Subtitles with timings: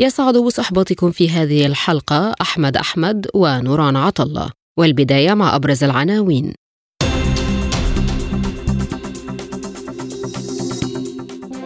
[0.00, 6.54] يسعد بصحبتكم في هذه الحلقة أحمد أحمد ونوران عطلة والبداية مع أبرز العناوين.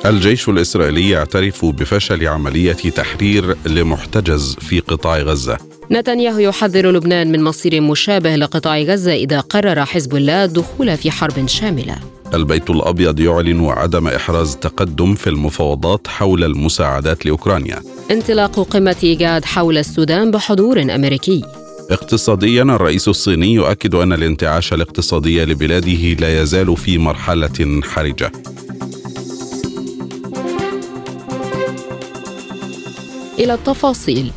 [0.07, 5.59] الجيش الإسرائيلي يعترف بفشل عملية تحرير لمحتجز في قطاع غزة.
[5.91, 11.47] نتنياهو يحذر لبنان من مصير مشابه لقطاع غزة إذا قرر حزب الله الدخول في حرب
[11.47, 11.99] شاملة.
[12.35, 17.83] البيت الأبيض يعلن عدم إحراز تقدم في المفاوضات حول المساعدات لأوكرانيا.
[18.11, 21.43] انطلاق قمة إيجاد حول السودان بحضور أمريكي.
[21.91, 28.33] اقتصاديا الرئيس الصيني يؤكد أن الانتعاش الاقتصادي لبلاده لا يزال في مرحلة حرجة.
[33.39, 34.33] إلى التفاصيل.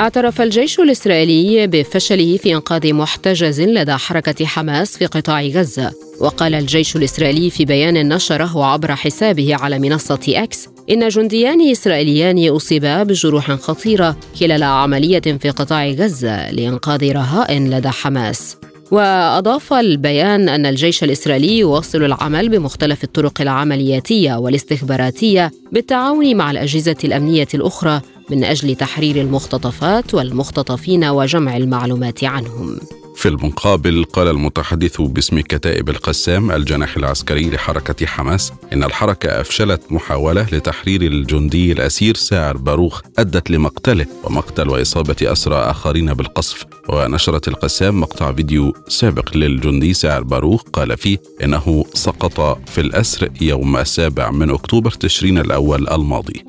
[0.00, 5.92] اعترف الجيش الإسرائيلي بفشله في إنقاذ محتجز لدى حركة حماس في قطاع غزة.
[6.20, 13.02] وقال الجيش الإسرائيلي في بيان نشره عبر حسابه على منصة أكس إن جنديان إسرائيليان أصيبا
[13.02, 18.56] بجروح خطيرة خلال عملية في قطاع غزة لإنقاذ رهائن لدى حماس.
[18.90, 27.48] وأضاف البيان أن الجيش الإسرائيلي يواصل العمل بمختلف الطرق العملياتية والاستخباراتية بالتعاون مع الأجهزة الأمنية
[27.54, 32.80] الأخرى من أجل تحرير المختطفات والمختطفين وجمع المعلومات عنهم.
[33.16, 40.46] في المقابل قال المتحدث باسم كتائب القسام الجناح العسكري لحركة حماس إن الحركة أفشلت محاولة
[40.52, 46.64] لتحرير الجندي الأسير ساعر باروخ أدت لمقتله ومقتل وإصابة أسرى آخرين بالقصف.
[46.88, 53.76] ونشرت القسام مقطع فيديو سابق للجندي ساعر باروخ قال فيه إنه سقط في الأسر يوم
[53.76, 56.44] السابع من أكتوبر تشرين الأول الماضي.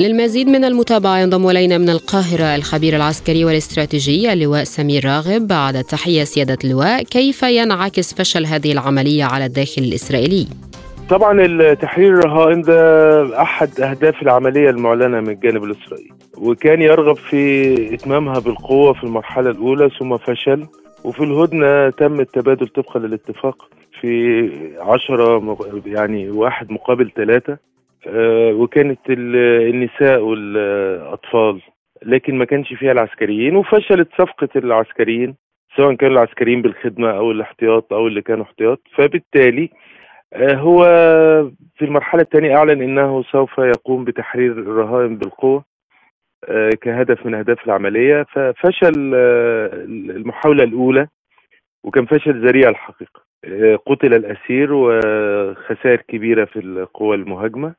[0.00, 6.24] للمزيد من المتابعة ينضم إلينا من القاهرة الخبير العسكري والاستراتيجي اللواء سمير راغب بعد التحية
[6.24, 10.46] سيادة اللواء كيف ينعكس فشل هذه العملية على الداخل الإسرائيلي؟
[11.10, 18.38] طبعا التحرير الرهائن ده أحد أهداف العملية المعلنة من الجانب الإسرائيلي وكان يرغب في إتمامها
[18.38, 20.66] بالقوة في المرحلة الأولى ثم فشل
[21.04, 23.68] وفي الهدنة تم التبادل طبقا للاتفاق
[24.00, 24.50] في
[24.80, 27.71] عشرة يعني واحد مقابل ثلاثة
[28.06, 31.60] وكانت النساء والأطفال
[32.02, 35.36] لكن ما كانش فيها العسكريين وفشلت صفقة العسكريين
[35.76, 38.80] سواء كانوا العسكريين بالخدمة أو الاحتياط أو اللي كانوا احتياط.
[38.94, 39.70] فبالتالي
[40.32, 40.84] آه، هو
[41.76, 45.64] في المرحلة الثانية أعلن إنه سوف يقوم بتحرير الرهائن بالقوة
[46.48, 48.22] آه، كهدف من أهداف العملية.
[48.22, 49.14] ففشل
[50.16, 51.08] المحاولة الأولى
[51.84, 53.22] وكان فشل ذريع الحقيقة
[53.86, 57.74] قتل الأسير وخسائر كبيرة في القوى المهاجمة.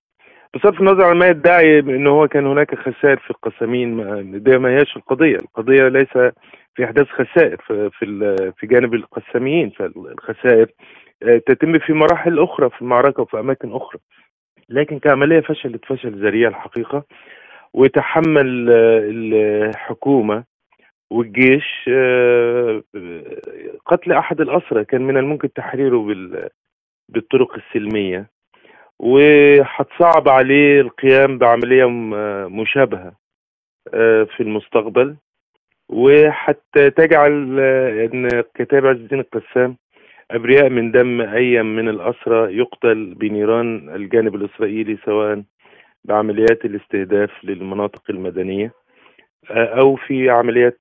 [0.55, 3.97] بصرف النظر عن ما يدعي ان هو كان هناك خسائر في القسامين
[4.43, 6.33] ده ما هياش القضية، القضية ليس
[6.75, 10.67] في أحداث خسائر في في, في جانب القساميين فالخسائر
[11.23, 13.99] آه، تتم في مراحل أخرى في المعركة وفي أماكن أخرى.
[14.69, 17.03] لكن كعملية فشلت فشل ذريع الحقيقة
[17.73, 18.99] وتحمل آه،
[19.69, 20.43] الحكومة
[21.11, 22.83] والجيش آه،
[23.85, 24.85] قتل أحد الأسرى.
[24.85, 25.97] كان من الممكن تحريره
[27.09, 28.32] بالطرق السلمية.
[29.03, 31.85] وهتصعب عليه القيام بعملية
[32.49, 33.13] مشابهة
[33.93, 35.15] آه، في المستقبل.
[35.89, 39.77] وحتى تجعل آه، إن كتاب عز الدين القسام
[40.31, 45.43] أبرياء من دم اي من الأسرى يقتل بنيران الجانب الإسرائيلي سواء
[46.03, 48.73] بعمليات الاستهداف للمناطق المدنية
[49.51, 50.79] آه، أو في عمليات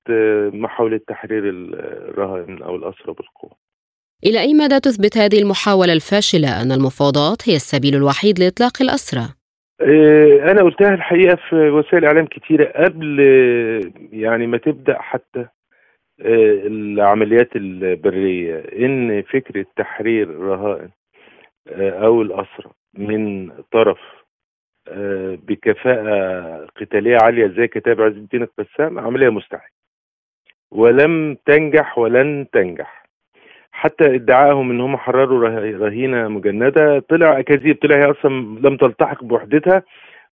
[0.53, 3.72] محاولة تحرير الرهائن أو الأسرى بالقوة.
[4.25, 9.25] إلى أي مدى تثبت هذه المحاولة الفاشلة أن المفاوضات هي السبيل الوحيد لإطلاق الأسرى؟
[9.81, 13.19] إيه، أنا قلتها الحقيقة في وسائل إعلام كثيرة قبل
[14.11, 15.45] يعني ما تبدأ حتى
[16.21, 20.89] إيه، العمليات البرية إن فكرة تحرير الرهائن
[21.67, 23.99] إيه، أو الأسرى من طرف
[25.47, 29.73] بكفاءة قتالية عالية زي كتاب عز الدين القسام عملية مستحيلة
[30.71, 33.02] ولم تنجح ولن تنجح
[33.73, 36.99] حتى ادعائهم إن هم حرروا رهينة مجندة.
[36.99, 38.31] طلع اكاذيب طلع هي أصلا
[38.67, 39.83] لم تلتحق بوحدتها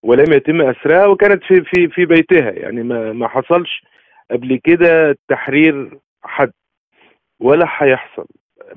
[0.02, 2.50] ولم يتم أسرها وكانت في في في بيتها.
[2.50, 3.84] يعني ما ما حصلش
[4.30, 6.52] قبل كده تحرير حد
[7.40, 8.26] ولا هيحصل.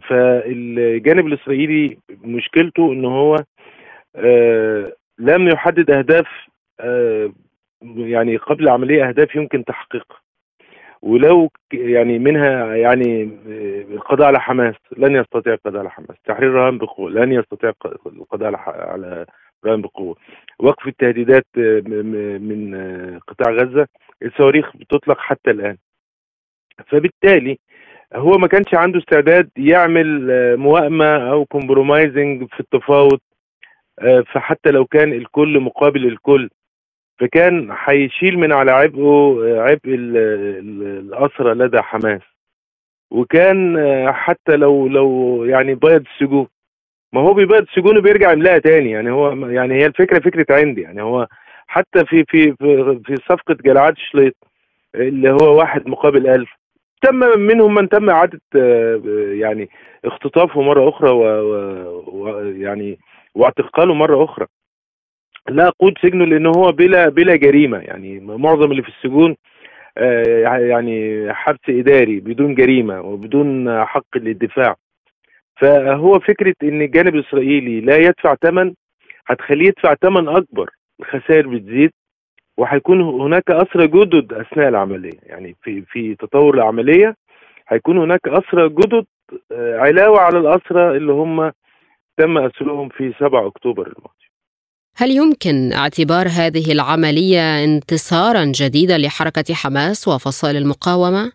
[0.10, 3.36] فالجانب الإسرائيلي مشكلته إن هو
[4.16, 6.28] آه لم يحدد أهداف
[6.80, 7.32] آه
[7.82, 10.25] يعني قبل العملية أهداف يمكن تحقيقها.
[11.06, 13.24] ولو يعني منها يعني
[13.92, 16.18] القضاء على حماس لن يستطيع القضاء على حماس.
[16.26, 17.72] تحرير رهان بقوة لن يستطيع
[18.06, 19.26] القضاء على
[19.66, 20.16] رهان بقوة.
[20.60, 21.46] وقف التهديدات
[22.42, 22.76] من
[23.28, 23.88] قطاع غزة
[24.24, 25.78] الصواريخ بتطلق حتى الآن.
[26.88, 27.60] فبالتالي
[28.14, 30.28] هو ما كانش عنده استعداد يعمل
[30.58, 33.20] موائمة أو كومبرومايزنج في التفاوض
[34.34, 36.50] فحتى لو كان الكل مقابل الكل.
[37.20, 42.22] فكان هيشيل من على عبئه عبء الأسرة لدى حماس.
[43.12, 43.78] وكان
[44.14, 46.48] حتى لو لو يعني بيض السجون
[47.14, 48.92] ما هو بيبيض السجون وبيرجع يملاها تاني.
[48.92, 50.82] يعني هو يعني هي الفكرة فكرة عندي.
[50.82, 51.28] يعني هو
[51.68, 54.36] حتى في في في, في صفقة جلعاد شليط
[54.96, 56.50] اللي هو واحد مقابل ألف
[57.02, 58.42] تم منهم من تم إعادة
[59.34, 59.70] يعني
[60.06, 61.10] اختطافه مرة أخرى
[62.08, 63.00] ويعني
[63.36, 64.48] واعتقاله مرة أخرى.
[65.50, 67.78] لا قود سجنه لأنه هو بلا بلا جريمة.
[67.78, 69.36] يعني معظم اللي في السجون
[70.70, 74.76] يعني حبس إداري بدون جريمة وبدون حق للدفاع.
[75.62, 78.74] فهو فكرة إن الجانب الإسرائيلي لا يدفع ثمن
[79.28, 80.70] هتخليه يدفع ثمن أكبر.
[81.00, 81.92] الخسائر بتزيد
[82.58, 85.20] وهيكون هناك أسرى جدد أثناء العملية.
[85.24, 87.16] يعني في في تطور العملية
[87.68, 89.06] هيكون هناك أسرى جدد
[89.52, 91.52] علاوة على الأسرى اللي هم
[92.18, 94.15] تم أسرهم في 7 أكتوبر الماضي.
[94.98, 101.32] هل يمكن اعتبار هذه العملية انتصارا جديدا لحركة حماس وفصائل المقاومة؟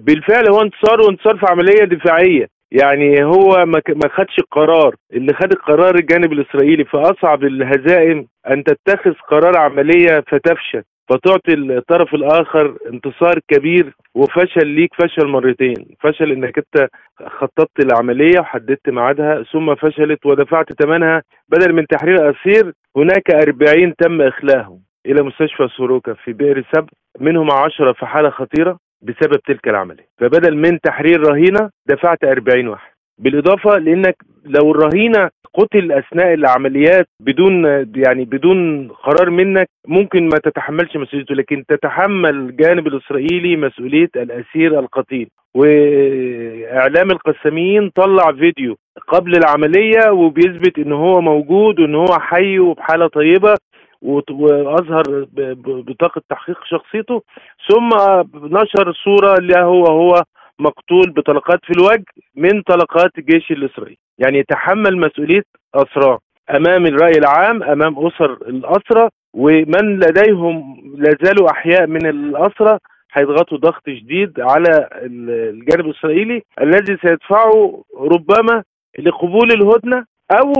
[0.00, 2.46] بالفعل هو انتصار وانتصار في عملية دفاعية.
[2.72, 4.94] يعني هو ما خدش القرار.
[5.12, 10.82] اللي خد القرار الجانب الإسرائيلي في أصعب الهزائم أن تتخذ قرار عملية فتفشل.
[11.08, 15.74] فتعطي الطرف الآخر انتصار كبير وفشل ليك فشل مرتين.
[16.00, 16.88] فشل إنك أنت
[17.26, 24.22] خططت العملية وحددت ميعادها ثم فشلت ودفعت ثمنها بدل من تحرير أسير هناك 40 تم
[24.22, 24.80] إخلاهم.
[25.06, 26.86] إلى مستشفى سوروكا في بئر سبع
[27.20, 30.08] منهم 10 في حالة خطيرة بسبب تلك العملية.
[30.18, 32.92] فبدل من تحرير رهينة دفعت 40 واحد.
[33.18, 37.64] بالإضافة لأنك لو الرهينة قتل أثناء العمليات بدون
[37.96, 45.28] يعني بدون قرار منك ممكن ما تتحملش مسؤوليته لكن تتحمل الجانب الإسرائيلي مسؤولية الأسير القتيل.
[45.54, 48.76] وإعلام القسامين طلع فيديو
[49.08, 53.54] قبل العملية وبيثبت إن هو موجود وإن هو حي وبحالة طيبة
[54.02, 55.26] وأظهر
[55.66, 57.22] بطاقة تحقيق شخصيته.
[57.68, 57.88] ثم
[58.34, 60.22] نشر صورة له هو هو
[60.58, 62.04] مقتول بطلقات في الوجه
[62.34, 65.42] من طلقات الجيش الإسرائيلي يعني يتحمل مسؤولية
[65.74, 66.18] اسراه
[66.56, 72.78] أمام الرأي العام أمام أسر الأسرى ومن لديهم لا زالوا أحياء من الأسرى
[73.12, 78.62] هيضغطوا ضغط شديد على الجانب الإسرائيلي الذي سيدفعه ربما
[78.98, 80.52] لقبول الهدنة أو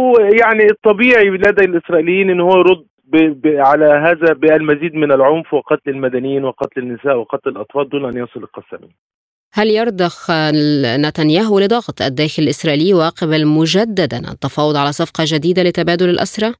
[0.43, 2.87] يعني الطبيعي لدى الإسرائيليين إن هو يرد
[3.47, 8.91] على هذا بألمزيد من العنف وقتل المدنيين وقتل النساء وقتل الأطفال دون أن يصل القسامين.
[9.58, 10.31] هل يرضخ
[11.06, 16.55] نتنياهو لضغط الداخل الإسرائيلي ويقبل مجددا التفاوض على صفقة جديدة لتبادل الأسرى؟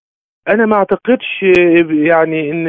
[0.48, 1.43] أنا ما أعتقدش
[1.90, 2.66] يعني إن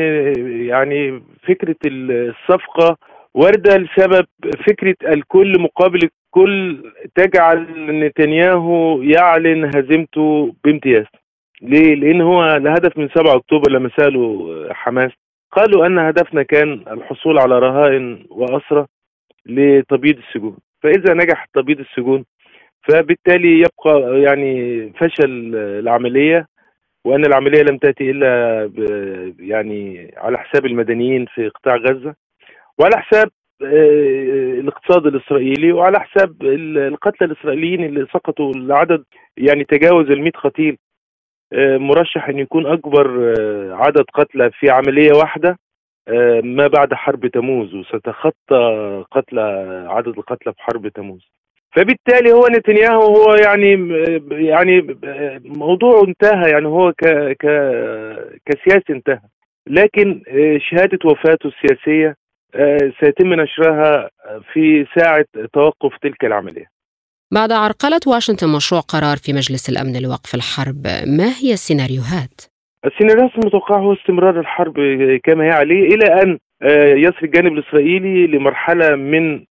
[0.68, 2.98] يعني فكرة الصفقة
[3.34, 4.26] واردة لسبب
[4.68, 6.84] فكرة الكل مقابل الكل
[7.16, 11.06] تجعل نتنياهو يعلن هزيمته بامتياز.
[11.62, 15.12] ليه؟ لأن هو الهدف من 7 أكتوبر لما سألوا حماس
[15.52, 18.86] قالوا أن هدفنا كان الحصول على رهائن وأسرى
[19.48, 20.58] لتبييض السجون.
[20.84, 22.26] فإذا نجح تبييض السجون
[22.90, 26.48] فبالتالي يبقى يعني فشل العملية
[27.06, 28.32] وأن العملية لم تأتي إلا
[29.40, 32.16] يعني على حساب المدنيين في قطاع غزة
[32.80, 33.30] وعلى حساب
[34.60, 39.04] الاقتصاد الإسرائيلي وعلى حساب القتلى الإسرائيليين اللي سقطوا العدد
[39.38, 40.78] يعني تجاوز ال 100 قتيل
[41.54, 43.34] مرشح أن يكون أكبر
[43.74, 45.58] عدد قتلى في عملية واحدة.
[46.44, 49.42] ما بعد حرب تموز وستخطى قتلى
[49.90, 51.22] عدد القتلى في حرب تموز.
[51.76, 53.72] فبالتالي هو نتنياهو هو يعني
[54.32, 54.98] يعني
[55.46, 57.06] موضوعه انتهى يعني هو ك
[57.42, 57.46] ك
[58.46, 59.22] كسياسي انتهى.
[59.68, 60.22] لكن
[60.70, 62.16] شهادة وفاته السياسية
[63.00, 64.10] سيتم نشرها
[64.54, 66.66] في ساعة توقف تلك العملية.
[67.34, 72.42] بعد عرقلة واشنطن مشروع قرار في مجلس الأمن لوقف الحرب ما هي السيناريوهات؟
[72.88, 74.74] السيناريو المتوقع هو استمرار الحرب
[75.24, 76.38] كما هي عليه إلى أن
[77.04, 79.44] يصل الجانب الإسرائيلي لمرحلة من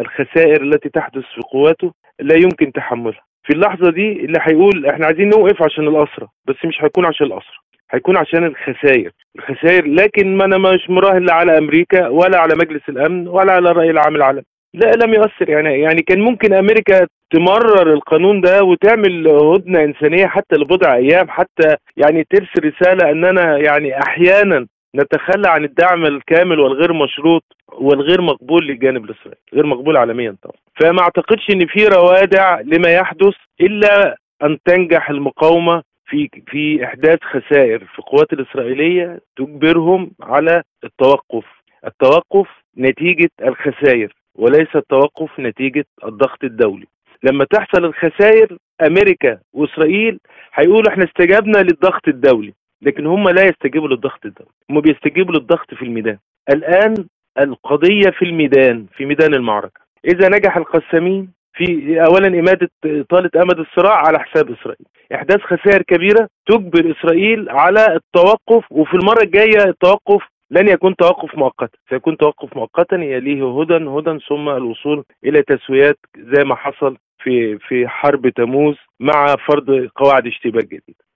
[0.00, 3.20] الخسائر التي تحدث في قواته لا يمكن تحملها.
[3.42, 7.56] في اللحظة دي اللي هيقول إحنا عايزين نوقف عشان الاسرى بس مش هيكون عشان الاسرى
[7.90, 12.88] هيكون عشان الخسائر الخسائر لكن ما أنا مش مراهن لا على أمريكا ولا على مجلس
[12.88, 14.42] الأمن ولا على الراي العام العالمي
[14.74, 15.48] لا لم يؤثر.
[15.48, 21.76] يعني يعني كان ممكن أمريكا تمرر القانون ده وتعمل هدنة إنسانية حتى لبضع أيام حتى
[21.96, 29.04] يعني ترسل رسالة أننا يعني أحيانا نتخلى عن الدعم الكامل والغير مشروط والغير مقبول للجانب
[29.04, 30.56] الاسرائيلي غير مقبول عالميا طبعا.
[30.80, 37.78] فما أعتقدش إن في روادع لما يحدث إلا أن تنجح المقاومة في في إحداث خسائر
[37.78, 41.44] في القوات الإسرائيلية تجبرهم على التوقف.
[41.86, 42.48] التوقف
[42.78, 44.14] نتيجة الخسائر.
[44.38, 46.86] وليس التوقف نتيجة الضغط الدولي.
[47.22, 48.56] لما تحصل الخسائر
[48.86, 50.18] أمريكا وإسرائيل
[50.54, 55.82] هيقولوا إحنا استجبنا للضغط الدولي لكن هم لا يستجيبوا للضغط الدولي هم بيستجيبوا للضغط في
[55.82, 56.18] الميدان.
[56.52, 56.94] الآن
[57.40, 59.80] القضية في الميدان في ميدان المعركة.
[60.04, 64.86] إذا نجح القسامين في اولا إمادة اطاله أمد الصراع على حساب إسرائيل.
[65.14, 71.78] إحداث خسائر كبيرة تجبر إسرائيل على التوقف وفي المرة الجاية التوقف لن يكون توقف مؤقتا
[71.90, 77.88] سيكون توقف مؤقتا يليه هدى هدى ثم الوصول إلى تسويات زي ما حصل في في
[77.88, 81.09] حرب تموز مع فرض قواعد اشتباك جديده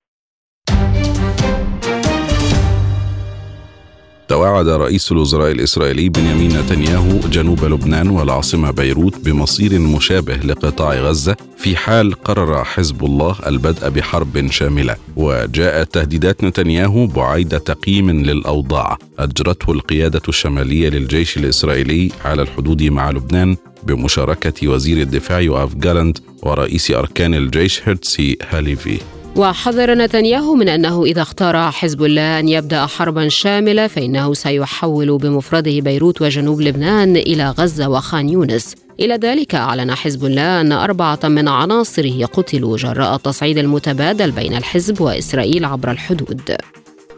[4.35, 11.77] توعد رئيس الوزراء الإسرائيلي بنيامين نتنياهو جنوب لبنان والعاصمة بيروت بمصير مشابه لقطاع غزة في
[11.77, 14.97] حال قرر حزب الله البدء بحرب شاملة.
[15.17, 18.99] وجاءت تهديدات نتنياهو بعيد تقييم للأوضاع.
[19.19, 26.91] أجرته القيادة الشمالية للجيش الإسرائيلي على الحدود مع لبنان بمشاركة وزير الدفاع يوآف جالنت ورئيس
[26.91, 28.99] أركان الجيش هيرتسي هاليفي.
[29.37, 35.81] وحذر نتنياهو من أنه إذا اختار حزب الله أن يبدأ حربا شاملة فإنه سيحول بمفرده
[35.81, 38.75] بيروت وجنوب لبنان إلى غزة وخان يونس.
[39.01, 45.01] إلى ذلك أعلن حزب الله أن أربعة من عناصره قتلوا جراء التصعيد المتبادل بين الحزب
[45.01, 46.57] وإسرائيل عبر الحدود.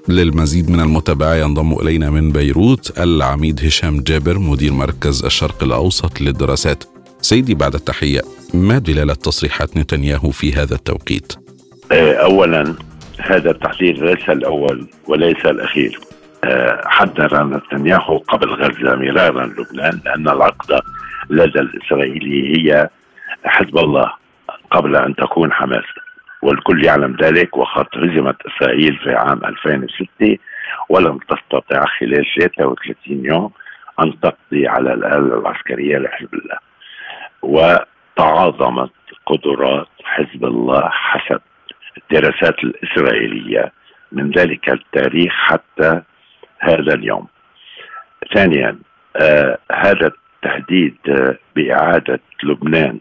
[0.09, 6.85] للمزيد من المتابعة ينضم إلينا من بيروت العميد هشام جابر مدير مركز الشرق الأوسط للدراسات.
[7.23, 8.23] سيدي بعد التحية
[8.55, 11.46] ما دلالة تصريحات نتنياهو في هذا التوقيت؟
[11.93, 12.75] آه، اولا
[13.21, 15.99] هذا التحذير ليس الأول وليس الأخير.
[16.45, 20.83] آه، حذر نتنياهو قبل غزة مرارا لبنان لأن العقده
[21.31, 22.88] لدى الإسرائيلي هي
[23.45, 24.12] حزب الله
[24.71, 25.85] قبل أن تكون حماس.
[26.43, 30.38] والكل يعلم ذلك وقد هزمت إسرائيل في عام 2006
[30.88, 33.50] ولم تستطع خلال 33 يوم
[34.00, 36.59] أن تقضي على الآلة العسكرية لحزب الله.
[37.43, 38.90] وتعاظمت
[39.26, 41.40] قدرات حزب الله حسب
[41.97, 43.73] الدراسات الإسرائيلية
[44.12, 46.03] من ذلك التاريخ حتى
[46.59, 47.26] هذا اليوم.
[48.35, 48.79] ثانيا
[49.23, 50.11] آه هذا
[50.45, 53.00] التهديد آه بإعادة لبنان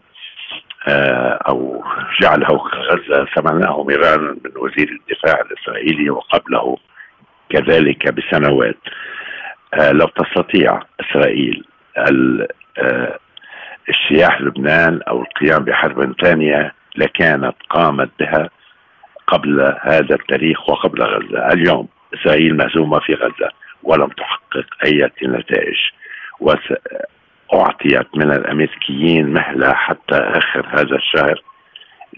[0.88, 1.84] آه أو
[2.20, 6.76] جعله غزة سمعناه مرارا من وزير الدفاع الإسرائيلي وقبله
[7.48, 8.78] كذلك بسنوات.
[9.74, 11.64] آه لو تستطيع إسرائيل
[13.88, 18.50] اجتياح لبنان أو القيام بحرب ثانية لكانت قامت بها.
[19.26, 21.52] قبل هذا التاريخ وقبل غزة.
[21.52, 23.50] اليوم إسرائيل مهزومة في غزة
[23.82, 25.76] ولم تحقق أي نتائج.
[26.40, 31.42] وأعطيت من الأمريكيين مهلة حتى آخر هذا الشهر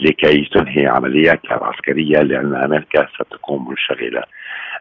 [0.00, 4.22] لكي تنهي عملياتها العسكرية لأن أمريكا ستكون منشغلة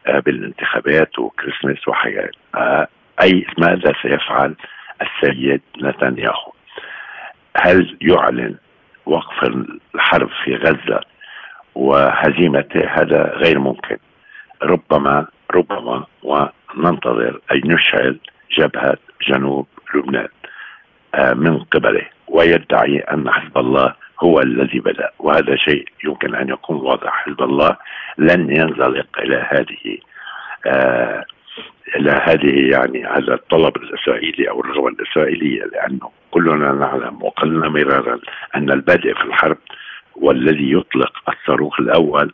[0.07, 2.31] آه، بالانتخابات وكريسماس وحاجات.
[2.55, 2.87] آه،
[3.21, 4.55] أي ماذا سيفعل
[5.01, 6.51] السيد نتنياهو؟
[7.61, 8.55] هل يعلن
[9.05, 9.51] وقف
[9.95, 11.01] الحرب في غزة
[11.77, 13.97] وهزيمته هذا غير ممكن.
[14.63, 18.19] ربما ربما وننتظر أن يشعل
[18.57, 20.27] جبهة جنوب لبنان
[21.15, 22.05] آه، من قبله.
[22.27, 27.11] ويدعي أن حزب الله هو الذي بدأ وهذا شيء يمكن أن يكون واضح.
[27.11, 27.77] حزب الله
[28.17, 29.97] لن ينزلق إلى هذه
[30.65, 31.23] آه
[31.95, 38.19] إلى هذه يعني هذا الطلب الإسرائيلي أو الرغبة الإسرائيلية لأنه كلنا نعلم وقلنا مرارا
[38.55, 39.57] أن البادئ في الحرب
[40.21, 42.33] والذي يطلق الصاروخ الأول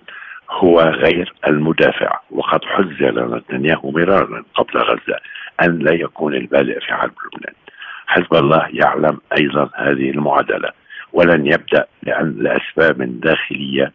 [0.50, 5.20] هو غير المدافع وقد حذر نتنياهو مرارا قبل غزة
[5.62, 7.54] أن لا يكون البالغ في حرب لبنان.
[8.08, 10.70] حزب الله يعلم أيضا هذه المعادلة
[11.13, 13.92] ولن يبدأ لأن لاسباب داخليه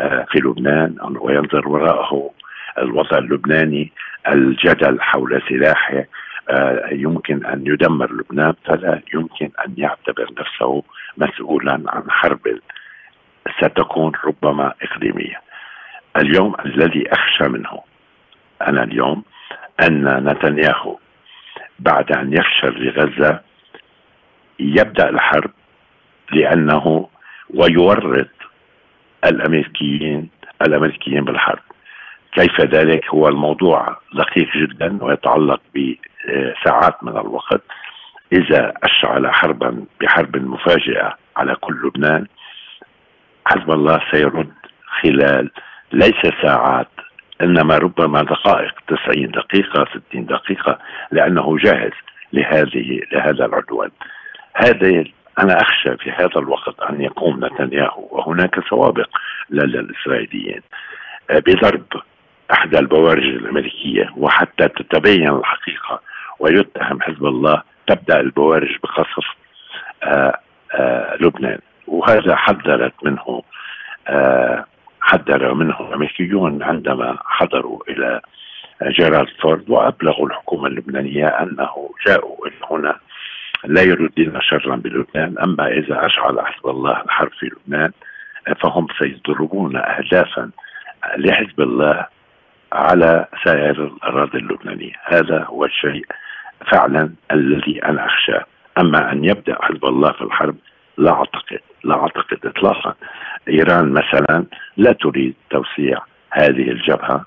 [0.00, 2.30] آه، في لبنان وينظر وراءه
[2.78, 3.92] الوضع اللبناني
[4.28, 6.04] الجدل حول سلاحه
[6.50, 10.82] آه، يمكن أن يدمر لبنان فلا يمكن أن يعتبر نفسه
[11.16, 12.40] مسؤولا عن حرب
[13.58, 15.40] ستكون ربما إقليمية.
[16.16, 17.80] اليوم الذي أخشى منه
[18.62, 19.22] أنا اليوم
[19.82, 20.98] أن نتنياهو
[21.78, 23.40] بعد أن يفشل لغزة
[24.58, 25.50] يبدأ الحرب
[26.32, 27.08] لأنه
[27.54, 28.28] ويورط
[29.24, 30.30] الأمريكيين
[30.62, 31.62] الأمريكيين بالحرب.
[32.32, 37.62] كيف ذلك؟ هو الموضوع دقيق جدا ويتعلق بساعات من الوقت.
[38.32, 42.26] إذا أشعل حربا بحرب مفاجئة على كل لبنان
[43.46, 44.52] حزب الله سيرد
[45.02, 45.50] خلال
[45.92, 46.88] ليس ساعات
[47.42, 50.78] إنما ربما دقائق 90 دقيقة 60 دقيقة
[51.10, 51.92] لأنه جاهز
[52.32, 53.90] لهذه لهذا العدوان.
[54.54, 55.04] هذا
[55.38, 59.08] أنا أخشى في هذا الوقت أن يقوم نتنياهو وهناك سوابق
[59.50, 60.60] للاسرائيليين
[61.30, 61.84] آه، بضرب
[62.52, 66.00] احدى البوارج الأمريكية وحتى تتبين الحقيقة
[66.38, 69.26] ويتهم حزب الله تبدأ البوارج بقصف
[70.02, 70.38] آه،
[70.74, 71.58] آه، لبنان.
[71.90, 73.42] وهذا حذرت منه
[75.00, 78.20] حذر منه الأمريكيون عندما حضروا إلى
[78.82, 82.96] جيرالد فورد وأبلغوا الحكومة اللبنانية أنه جاءوا إلى هنا
[83.64, 87.92] لا يريدون شرا بلبنان أما إذا أشعل حزب الله الحرب في لبنان
[88.60, 90.50] فهم سيضربون اهدافا
[91.16, 92.06] لحزب الله
[92.72, 96.04] على سائر الأراضي اللبنانية، هذا هو الشيء
[96.72, 98.44] فعلا الذي أنا أخشاه،
[98.78, 100.56] أما أن يبدأ حزب الله في الحرب
[101.00, 102.94] لا أعتقد لا أعتقد اطلاقا.
[103.48, 104.44] إيران مثلا
[104.76, 105.98] لا تريد توسيع
[106.30, 107.24] هذه الجبهة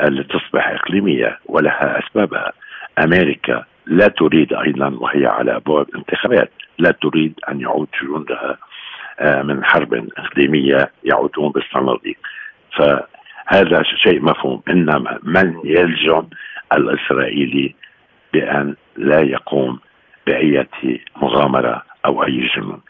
[0.00, 2.52] لتصبح إقليمية ولها أسبابها.
[3.04, 8.56] أمريكا لا تريد أيضا وهي على ابواب انتخابات لا تريد أن يعود جنودها
[9.20, 12.18] آه، من حرب إقليمية يعودون بالصناديق
[12.76, 14.62] فهذا شيء مفهوم.
[14.68, 16.22] إنما من يلزم
[16.72, 17.74] الإسرائيلي
[18.32, 19.78] بأن لا يقوم
[20.26, 20.66] بأي
[21.16, 22.80] مغامرة أو أي جنون؟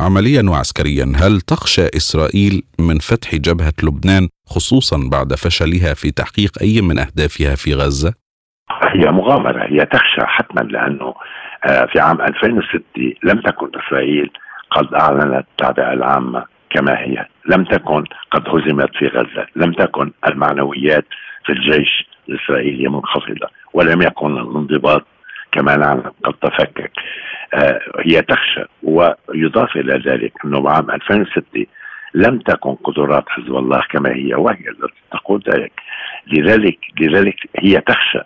[0.00, 6.80] عمليا وعسكريا هل تخشى إسرائيل من فتح جبهة لبنان خصوصا بعد فشلها في تحقيق أي
[6.82, 8.14] من أهدافها في غزة؟
[8.82, 11.14] هي مغامرة هي تخشى حتما لأنه
[11.64, 12.82] آه، في عام 2006
[13.24, 14.30] لم تكن إسرائيل
[14.70, 21.04] قد أعلنت التعبئه العامه كما هي، لم تكن قد هزمت في غزة، لم تكن المعنويات
[21.44, 25.06] في الجيش الإسرائيلي منخفضة، ولم يكن الانضباط
[25.52, 26.92] كما نعلم قد تفكك.
[27.54, 31.66] آه، هي تخشى ويضاف إلى ذلك أنه عام 2006
[32.14, 35.72] لم تكن قدرات حزب الله كما هي وهي التي تقول ذلك.
[36.32, 38.20] لذلك لذلك هي تخشى.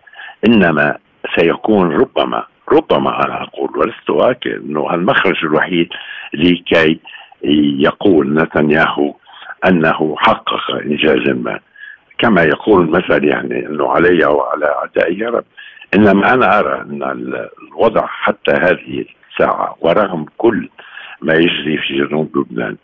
[0.46, 0.96] إنما
[1.36, 5.88] سيكون ربما ربما أنا أقول ولست اؤكد أنه المخرج الوحيد
[6.34, 7.00] لكي
[7.78, 9.14] يقول نتنياهو
[9.68, 11.58] أنه حقق انجازا ما.
[12.18, 15.44] كما يقول المثل يعني أنه علي وعلى اعدائي رب.
[15.94, 17.02] إنما أنا أرى أن
[17.62, 20.68] الوضع حتى هذه الساعة ورغم كل
[21.22, 22.76] ما يجري في جنوب لبنان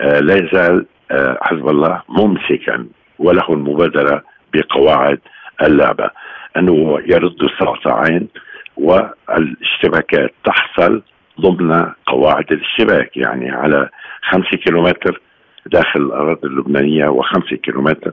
[0.00, 2.86] آه لا يزال آه حزب الله ممسكا
[3.18, 4.22] وله المبادرة
[4.54, 5.18] بقواعد
[5.62, 6.10] اللعبة.
[6.56, 8.28] أنه يرد الصراصعين
[8.76, 11.02] والاشتباكات تحصل
[11.40, 13.88] ضمن قواعد الاشتباك يعني على
[14.22, 15.20] خمسة كيلومتر
[15.66, 18.12] داخل الأراضي اللبنانية وخمسة كيلومتر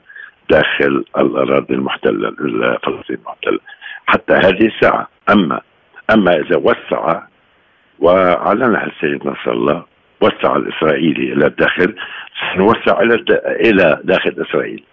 [0.49, 3.59] داخل الأراضي المحتلة الفلسطينية المحتلة.
[4.07, 5.07] حتى هذه الساعة.
[5.29, 5.61] أما
[6.13, 7.21] أما إذا وسع
[7.99, 9.85] وأعلنها السيد نصر الله
[10.21, 11.95] وسع الإسرائيلي إلى الداخل
[12.53, 14.83] سنوسع إلى إلى داخل إسرائيل.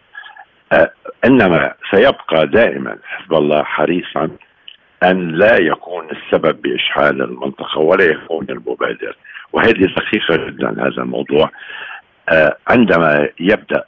[0.72, 0.90] آه،
[1.24, 4.30] إنما سيبقى دائما حزب الله حريصا
[5.02, 9.16] أن لا يكون السبب بإشحال المنطقة ولا يكون المبادر.
[9.52, 11.50] وهذه دقيقة جدا هذا الموضوع
[12.28, 13.84] آه، عندما يبدأ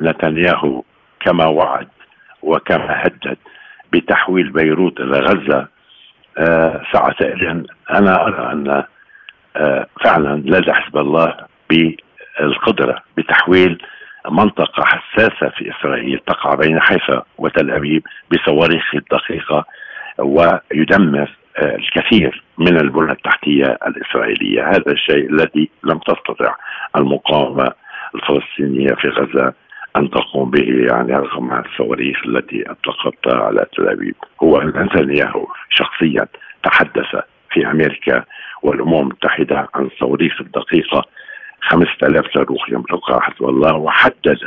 [0.00, 0.82] نتنياهو
[1.20, 1.88] كما وعد
[2.42, 3.36] وكما هدد
[3.92, 5.68] بتحويل بيروت إلى غزة
[6.38, 8.84] آه، ساعتئذ أنا أرى أن
[10.04, 11.34] فعلا لدى حزب الله
[11.70, 13.82] بالقدرة بتحويل
[14.30, 19.64] منطقة حساسة في إسرائيل تقع بين حيفا وتل أبيب بصواريخ الدقيقة
[20.18, 24.68] ويدمر آه، الكثير من البنى التحتية الإسرائيلية.
[24.68, 26.54] هذا الشيء الذي لم تستطع
[26.96, 27.72] المقاومة
[28.14, 29.52] الفلسطينية في غزة
[29.96, 34.14] أن تقوم به يعني رغم الصواريخ التي أطلقتها على تل أبيب.
[34.42, 36.26] هو نتنياهو شخصيا
[36.62, 38.24] تحدث في أمريكا
[38.62, 41.04] والأمم المتحدة عن الصواريخ الدقيقة
[41.60, 44.38] 5000 صاروخ يملكها حزب الله وحدد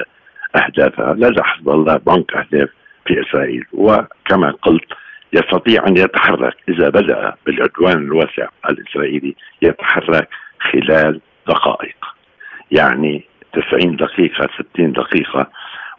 [0.56, 2.70] اهدافها لدى حزب الله بنك أهداف
[3.06, 3.66] في إسرائيل.
[3.74, 4.88] وكما قلت
[5.34, 10.30] يستطيع أن يتحرك إذا بدأ بالعدوان الواسع الإسرائيلي يتحرك
[10.72, 12.06] خلال دقائق.
[12.72, 15.48] يعني 90 دقيقة 60 دقيقة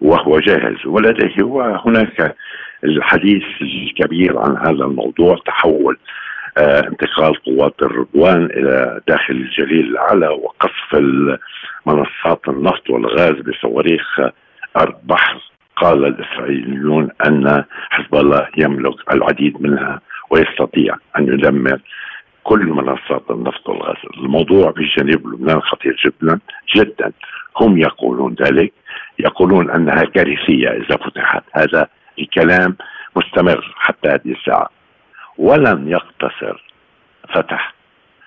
[0.00, 0.86] وهو جاهز.
[0.86, 1.34] ولديه
[1.86, 2.36] هناك
[2.84, 5.98] الحديث الكبير عن هذا الموضوع تحول
[6.58, 10.94] آه، انتقال قوات الرضوان إلى داخل الجليل الاعلى وقصف
[11.86, 14.20] منصات النفط والغاز بصواريخ
[14.76, 15.40] ارض بحر
[15.76, 21.80] قال الإسرائيليون أن حزب الله يملك العديد منها ويستطيع أن يدمر
[22.42, 23.96] كل منصات النفط والغاز.
[24.16, 26.40] الموضوع في جنوب لبنان خطير جدا
[26.76, 27.12] جدا.
[27.57, 28.72] هم يقولون ذلك
[29.18, 31.42] يقولون أنها كارثية إذا فتحت.
[31.53, 32.76] هذا الكلام
[33.16, 34.68] مستمر حتى هذه الساعة.
[35.38, 36.64] ولن يقتصر
[37.35, 37.74] فتح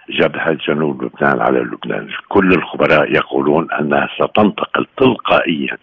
[0.09, 2.09] جبهة جنوب لبنان على لبنان.
[2.29, 5.77] كل الخبراء يقولون أنها ستنتقل تلقائيا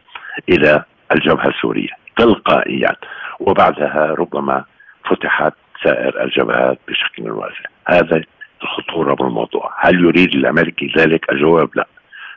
[0.48, 1.92] إلى الجبهة السورية.
[2.16, 2.92] تلقائيا.
[3.40, 4.64] وبعدها ربما
[5.10, 7.64] فتحت سائر الجبهات بشكل واسع.
[7.88, 8.22] هذا
[8.62, 9.74] الخطورة بالموضوع.
[9.80, 11.88] هل يريد الأمريكي ذلك؟ الجواب لا.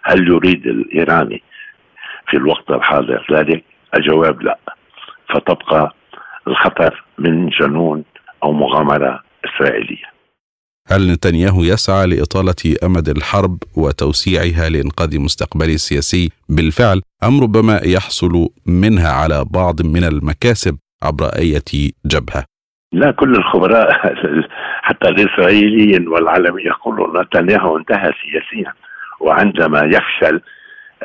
[0.04, 1.44] هل يريد الإيراني
[2.30, 3.64] في الوقت الحاضر ذلك؟
[3.98, 4.60] الجواب لا.
[5.34, 5.96] فتبقى
[6.48, 8.04] الخطر من جنون
[8.44, 10.14] أو مغامرة إسرائيلية.
[10.88, 19.12] هل نتنياهو يسعى لإطالة أمد الحرب وتوسيعها لإنقاذ مستقبله السياسي بالفعل أم ربما يحصل منها
[19.12, 22.53] على بعض من المكاسب عبر أية جبهة؟
[22.94, 23.92] لا كل الخبراء
[24.88, 28.74] حتى الإسرائيليين والعالم يقولون نتنياهو انتهى سياسيا
[29.20, 30.42] وعندما يفشل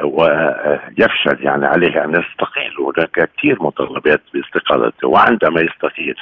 [0.02, 2.72] ويفشل يعني عليه أن يستقيل.
[2.80, 6.14] هناك كثير مطالبات باستقالته وعندما يستقيل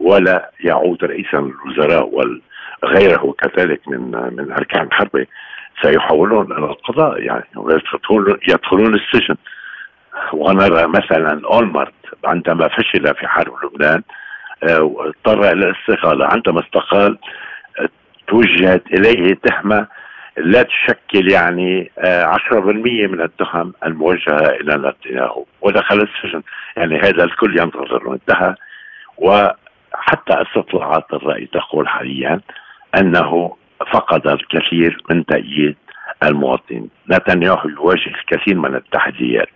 [0.00, 2.10] ولا يعود رئيسا للوزراء
[2.82, 4.00] وغيره كذلك من
[4.36, 5.26] من أركان الحرب
[5.82, 9.36] سيحولون إلى القضاء يعني ويدخلون يدخلون السجن.
[10.32, 14.02] ونرى مثلا اولمارت عندما فشل في حرب لبنان
[14.62, 16.26] آه، اضطر إلى الاستقالة.
[16.26, 17.18] عندما استقال
[18.28, 19.86] توجهت إليه تهمة
[20.36, 25.44] لا تشكل يعني 10% آه، من التهم الموجهة إلى نتنياهو.
[25.60, 26.42] ودخل السجن.
[26.76, 28.54] يعني هذا الكل ينتظر انتهى
[29.18, 32.40] وحتى استطلاعات الرأي تقول حاليا
[32.98, 33.56] أنه
[33.92, 35.76] فقد الكثير من تأييد
[36.22, 36.90] المواطنين.
[37.10, 39.48] نتنياهو يواجه الكثير من التحديات.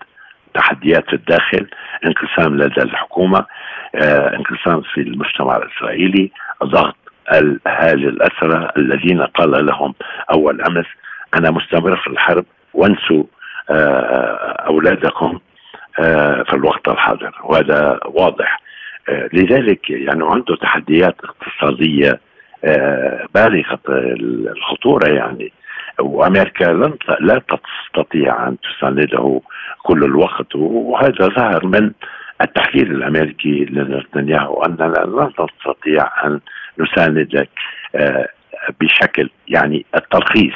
[0.55, 1.67] تحديات في الداخل
[2.07, 3.47] انقسام لدى الحكومة
[3.95, 6.31] آه، انقسام في المجتمع الإسرائيلي
[6.65, 6.97] ضغط
[7.33, 9.95] الأهالي الاسرى الذين قال لهم
[10.31, 10.87] أول أمس
[11.39, 13.25] أنا مستمر في الحرب وانسوا
[13.71, 15.39] آه، أولادكم
[16.01, 17.35] آه، في الوقت الحاضر.
[17.45, 18.61] وهذا واضح.
[19.33, 22.21] لذلك يعني عنده تحديات اقتصادية
[23.35, 23.79] بالغة
[24.51, 25.53] الخطورة يعني.
[26.01, 29.41] وأمريكا لن لا تستطيع أن تسانده
[29.83, 31.91] كل الوقت وهذا ظهر من
[32.41, 36.41] التحليل الأمريكي لنتنياهو أننا لن نستطيع أن
[36.79, 37.49] نساندك
[37.95, 38.29] آه،
[38.81, 40.55] بشكل يعني الترخيص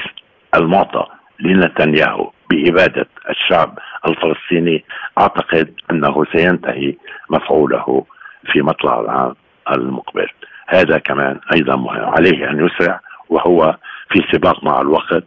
[0.54, 1.06] المعطى
[1.40, 3.78] لنتنياهو بإبادة الشعب
[4.08, 4.84] الفلسطيني.
[5.18, 6.94] أعتقد أنه سينتهي
[7.30, 8.04] مفعوله
[8.52, 9.34] في مطلع العام
[9.70, 10.26] المقبل.
[10.66, 13.76] هذا كمان أيضا مهم عليه أن يسرع وهو
[14.12, 15.24] في سباق مع الوقت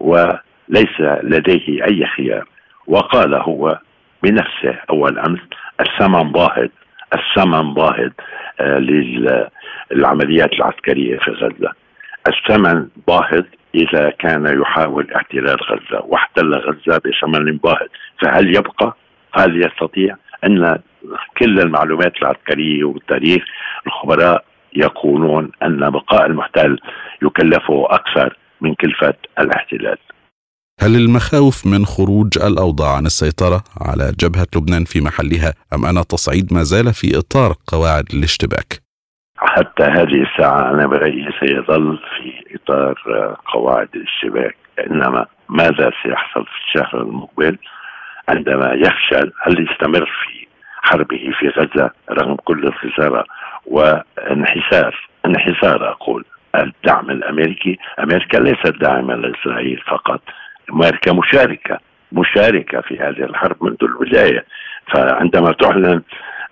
[0.00, 2.44] وليس لديه أي خيار.
[2.86, 3.78] وقال هو
[4.22, 5.40] بنفسه أول أمس
[5.80, 6.68] الثمن باهظ
[7.14, 8.10] الثمن باهظ
[8.60, 11.72] آه للعمليات العسكرية في غزة.
[12.28, 17.88] الثمن باهظ إذا كان يحاول احتلال غزة واحتل غزة بثمن باهظ
[18.22, 18.96] فهل يبقى؟
[19.34, 20.78] هل يستطيع؟ أن
[21.38, 23.44] كل المعلومات العسكرية والتاريخ
[23.86, 26.78] الخبراء يقولون أن بقاء المحتل
[27.22, 29.98] يكلفه أكثر من كلفة الاحتلال
[30.80, 36.52] هل المخاوف من خروج الأوضاع عن السيطرة على جبهة لبنان في محلها أم أن التصعيد
[36.52, 38.84] ما زال في إطار قواعد الاشتباك؟
[39.36, 42.94] حتى هذه الساعة أنا برأيي سيظل في إطار
[43.52, 44.56] قواعد الاشتباك
[44.90, 47.58] إنما ماذا سيحصل في الشهر المقبل
[48.28, 50.46] عندما يفشل هل يستمر في
[50.82, 53.24] حربه في غزة رغم كل الخسارة
[53.66, 56.24] وانحسار انحسار أقول
[56.54, 57.78] الدعم الأمريكي.
[57.98, 60.20] أمريكا ليست داعمه لإسرائيل فقط
[60.70, 61.78] أمريكا مشاركة
[62.12, 64.44] مشاركة في هذه الحرب منذ البدايه
[64.94, 66.02] فعندما تعلن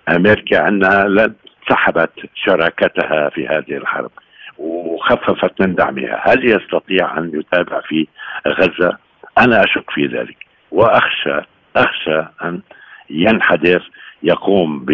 [0.09, 1.33] أمريكا أنها لن
[1.69, 4.11] سحبت شراكتها في هذه الحرب
[4.57, 8.07] وخففت من دعمها هل يستطيع أن يتابع في
[8.47, 8.97] غزة؟
[9.37, 10.37] أنا أشك في ذلك.
[10.71, 11.41] وأخشى
[11.75, 12.61] أخشى أن
[13.09, 13.89] ينحدر
[14.23, 14.91] يقوم ب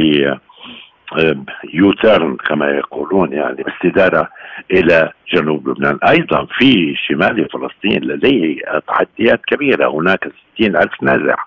[1.74, 4.30] يوترن كما يقولون يعني باستدارة
[4.72, 6.00] إلى جنوب لبنان.
[6.10, 9.88] أيضا في شمال فلسطين لديه تحديات كبيرة.
[9.88, 11.46] هناك ستين ألف نازح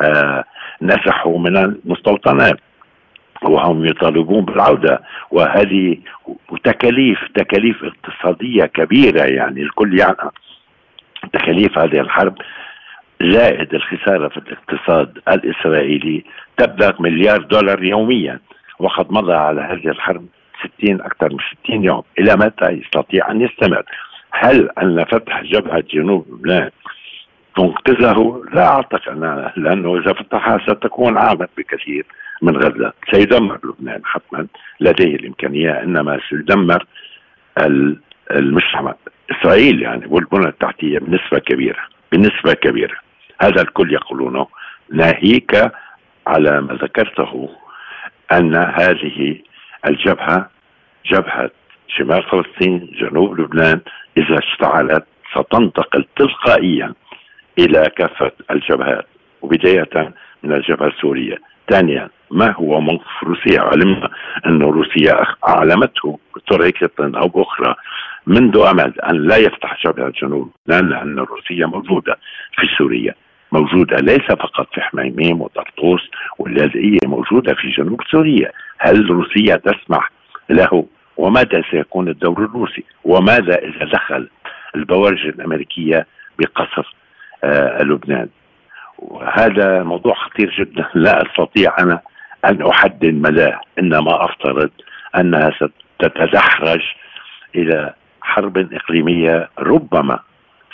[0.00, 0.44] آه
[0.82, 2.60] نزحوا من المستوطنات
[3.42, 5.00] وهم يطالبون بالعودة.
[5.30, 5.96] وهذه
[6.64, 10.30] تكاليف تكاليف اقتصادية كبيرة يعني الكل يعلم
[11.32, 12.34] تكاليف هذه الحرب.
[13.22, 16.24] زائد الخسارة في الاقتصاد الإسرائيلي
[16.56, 18.40] تبلغ مليار دولار يوميا.
[18.80, 20.26] وقد مضى على هذه الحرب
[20.78, 22.02] 60 أكثر من 60 يوم.
[22.18, 23.84] إلى متى يستطيع أن يستمر؟
[24.30, 26.70] هل أن فتح جبهة جنوب لبنان
[27.56, 29.18] تنقذه؟ لا أعتقد.
[29.56, 32.06] لأنه إذا فتحها ستكون أعمق بكثير
[32.42, 32.92] من غزة.
[33.12, 34.46] سيدمر لبنان حتما.
[34.80, 36.86] لديه الإمكانية إنما سيدمر
[38.30, 38.94] المجتمع.
[39.30, 41.80] إسرائيل يعني والبنى التحتية بنسبة كبيرة
[42.12, 42.96] بنسبة كبيرة.
[43.42, 44.46] هذا الكل يقولونه
[44.92, 45.72] ناهيك
[46.26, 47.50] على ما ذكرته
[48.32, 49.38] أن هذه
[49.86, 50.50] الجبهة
[51.06, 51.50] جبهة
[51.88, 53.80] شمال فلسطين جنوب لبنان
[54.16, 56.94] إذا اشتعلت ستنتقل تلقائيا
[57.58, 59.06] إلى كافة الجبهات
[59.42, 61.36] وبداية من الجبهة السورية.
[61.70, 64.10] ثانيا ما هو موقف روسيا؟ علمنا
[64.46, 67.74] أن روسيا أعلمته بطريقة أو بأخرى
[68.26, 72.18] منذ أمد أن لا يفتح جبهة الجنوب لأن روسيا موجودة
[72.56, 73.14] في سوريا.
[73.52, 78.52] موجودة ليس فقط في حميميم وطرطوس واللاذقية موجودة في جنوب سوريا.
[78.78, 80.10] هل روسيا تسمح
[80.50, 80.86] له؟
[81.16, 84.28] وماذا سيكون الدور الروسي؟ وماذا إذا دخل
[84.76, 86.06] البوارج الأمريكية
[86.38, 86.86] بقصف
[87.44, 88.28] آه لبنان؟
[88.98, 90.86] وهذا موضوع خطير جدا.
[91.04, 92.00] لا أستطيع أنا
[92.44, 94.70] أن أحدد مداه إنما أفترض
[95.16, 96.82] أنها ستتدحرج
[97.54, 100.18] إلى حرب إقليمية ربما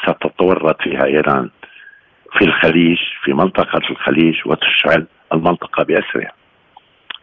[0.03, 1.51] ستتورط فيها إيران.
[2.33, 6.33] في الخليج في منطقة الخليج وتشعل المنطقة بأسرها.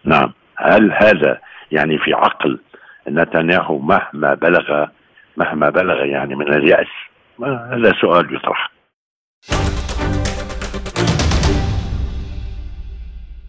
[0.06, 0.34] نعم.
[0.58, 1.40] هل هذا
[1.72, 2.60] يعني في عقل
[3.08, 4.86] نتنياهو مهما بلغ
[5.38, 6.88] مهما بلغ يعني من اليأس؟
[7.72, 8.72] هذا سؤال يطرح.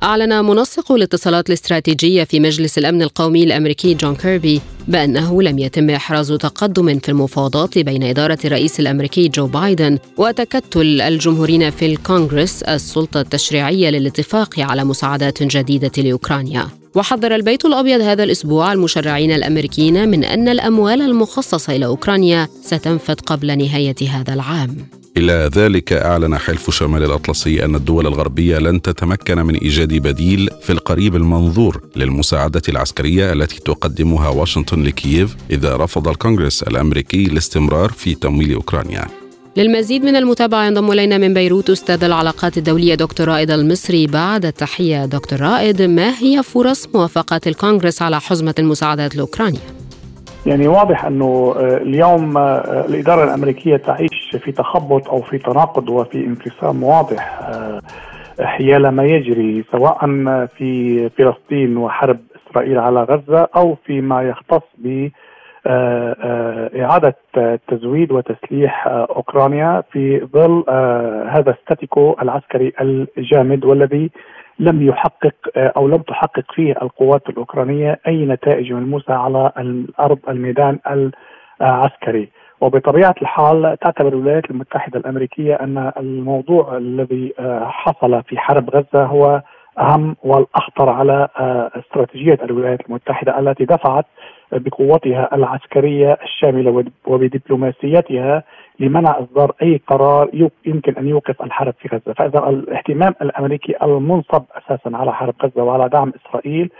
[0.04, 6.32] أعلن منسق الاتصالات الاستراتيجية في مجلس الأمن القومي الأمريكي جون كيربي بأنه لم يتم إحراز
[6.32, 13.90] تقدم في المفاوضات بين إدارة الرئيس الأمريكي جو بايدن وتكتل الجمهوريين في الكونغرس السلطة التشريعية
[13.90, 16.68] للاتفاق على مساعدات جديدة لأوكرانيا.
[16.94, 23.58] وحذر البيت الأبيض هذا الأسبوع المشرعين الأمريكيين من أن الأموال المخصصة إلى أوكرانيا ستنفذ قبل
[23.58, 24.76] نهاية هذا العام.
[25.16, 30.72] إلى ذلك أعلن حلف شمال الأطلسي أن الدول الغربية لن تتمكن من إيجاد بديل في
[30.72, 38.54] القريب المنظور للمساعدة العسكرية التي تقدمها واشنطن لكييف إذا رفض الكونغرس الأمريكي الاستمرار في تمويل
[38.54, 39.04] أوكرانيا
[39.56, 45.06] للمزيد من المتابعة ينضم إلينا من بيروت أستاذ العلاقات الدولية دكتور رائد المصري بعد التحية
[45.06, 49.83] دكتور رائد ما هي فرص موافقة الكونغرس على حزمة المساعدات لأوكرانيا؟
[50.46, 56.26] يعني واضح أنه آه، اليوم آه، الإدارة الأمريكية تعيش في تخبط أو في تناقض وفي
[56.26, 57.80] انقسام واضح آه،
[58.40, 60.06] حيال ما يجري سواء
[60.46, 65.08] في فلسطين وحرب إسرائيل على غزة أو فيما يختص ب
[66.76, 67.16] إعادة
[67.68, 70.64] تزويد وتسليح أوكرانيا في ظل
[71.28, 72.72] هذا الستاتيكو العسكري
[73.18, 74.10] الجامد والذي
[74.58, 80.78] لم يحقق أو لم تحقق فيه القوات الأوكرانية أي نتائج ملموسه على الأرض الميدان
[81.60, 82.28] العسكري.
[82.60, 89.42] وبطبيعة الحال تعتبر الولايات المتحدة الأمريكية أن الموضوع الذي حصل في حرب غزة هو
[89.78, 91.28] أهم والأخطر على
[91.76, 94.06] استراتيجية الولايات المتحدة التي دفعت
[94.52, 98.42] بقوتها العسكرية الشاملة وبدبلوماسيتها
[98.80, 104.96] لمنع إصدار أي قرار يمكن أن يوقف الحرب في غزة، فإذا الاهتمام الأمريكي المنصب أساسا
[104.96, 106.70] على حرب غزة وعلى دعم إسرائيل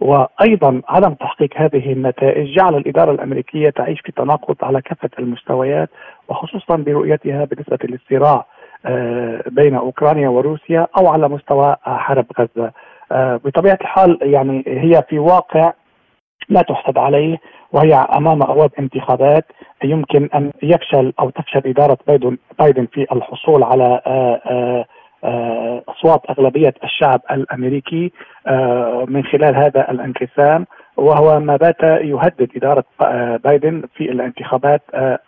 [0.00, 5.90] وأيضا عدم تحقيق هذه النتائج جعل الإدارة الأمريكية تعيش في تناقض على كافة المستويات
[6.28, 8.46] وخصوصا برؤيتها بالنسبة للصراع
[8.86, 12.72] آه، بين أوكرانيا وروسيا أو على مستوى حرب غزة.
[13.12, 15.72] آه، بطبيعة الحال يعني هي في واقع
[16.48, 17.38] لا تحسب عليه
[17.72, 19.44] وهي أمام أبواب انتخابات
[19.84, 24.84] يمكن أن يفشل أو تفشل إدارة بايدن بايدن في الحصول على آه، آه،
[25.24, 28.12] آه، أصوات أغلبية الشعب الأمريكي
[29.08, 30.66] من خلال هذا الانقسام
[30.96, 32.84] وهو ما بات يهدد إدارة
[33.36, 34.82] بايدن في الانتخابات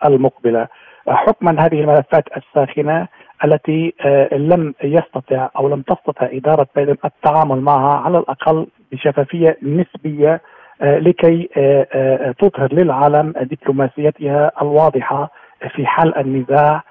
[0.04, 0.68] المقبلة.
[1.08, 3.08] حكما هذه الملفات الساخنة
[3.44, 3.92] التي
[4.32, 10.40] لم يستطع أو لم تستطع إدارة بايدن التعامل معها على الأقل بشفافية نسبية
[10.80, 15.30] لكي آه، آه، تظهر للعالم دبلوماسيتها الواضحة
[15.74, 16.82] في حل النزاع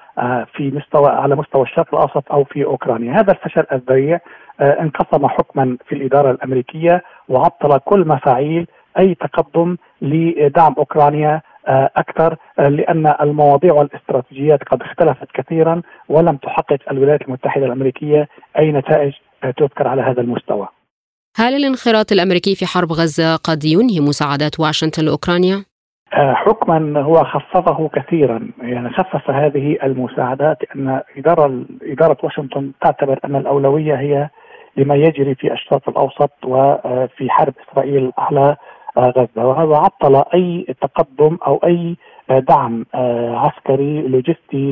[0.54, 4.20] في مستوى على مستوى الشرق الأوسط أو في أوكرانيا، هذا الفشل الذريع
[4.62, 8.68] انقسم حكما في الإدارة الأمريكية وعطل كل مفاعيل
[9.00, 11.42] أي تقدم لدعم أوكرانيا
[11.98, 18.28] أكثر لأن المواضيع والاستراتيجيات قد اختلفت كثيرا ولم تحقق الولايات المتحدة الأمريكية
[18.60, 19.14] أي نتائج
[19.58, 20.68] تذكر على هذا المستوى.
[21.38, 25.66] هل الانخراط الأمريكي في حرب غزة قد ينهي مساعدات واشنطن لأوكرانيا؟
[26.14, 28.50] آه، حكما هو خففه كثيرا.
[28.62, 34.30] يعني خفف هذه المساعدات لأن إدارة إدارة واشنطن تعتبر أن الأولوية هي
[34.78, 38.56] لما يجري في الشرق الأوسط وفي حرب إسرائيل على
[38.98, 39.46] آه، غزة.
[39.48, 41.96] وهذا عطل أي تقدم أو أي
[42.30, 44.72] دعم آه، عسكري لوجستي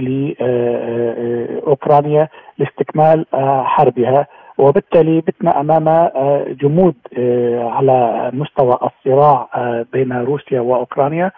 [1.59, 3.25] لاوكرانيا لاستكمال
[3.65, 4.27] حربها.
[4.57, 11.31] وبالتالي بتنا أمام آه، جمود آه، على مستوى الصراع آه، بين روسيا وأوكرانيا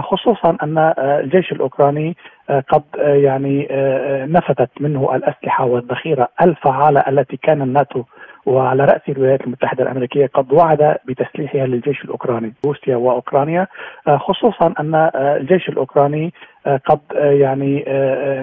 [0.00, 2.16] خصوصا أن الجيش الأوكراني
[2.68, 3.68] قد يعني
[4.26, 8.02] نفذت منه الأسلحة والذخيرة الفعالة التي كان الناتو
[8.46, 13.66] وعلى رأس الولايات المتحدة الأمريكية قد وعد بتسليحها للجيش الأوكراني روسيا وأوكرانيا
[14.08, 16.32] خصوصا أن الجيش الأوكراني
[16.66, 17.84] قد يعني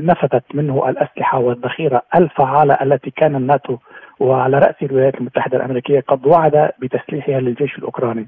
[0.04, 3.78] نفذت منه الأسلحة والذخيرة الفعالة التي كان الناتو
[4.20, 8.28] وعلى رأس الولايات المتحدة الأمريكية قد وعد بتسليحها للجيش الأوكراني.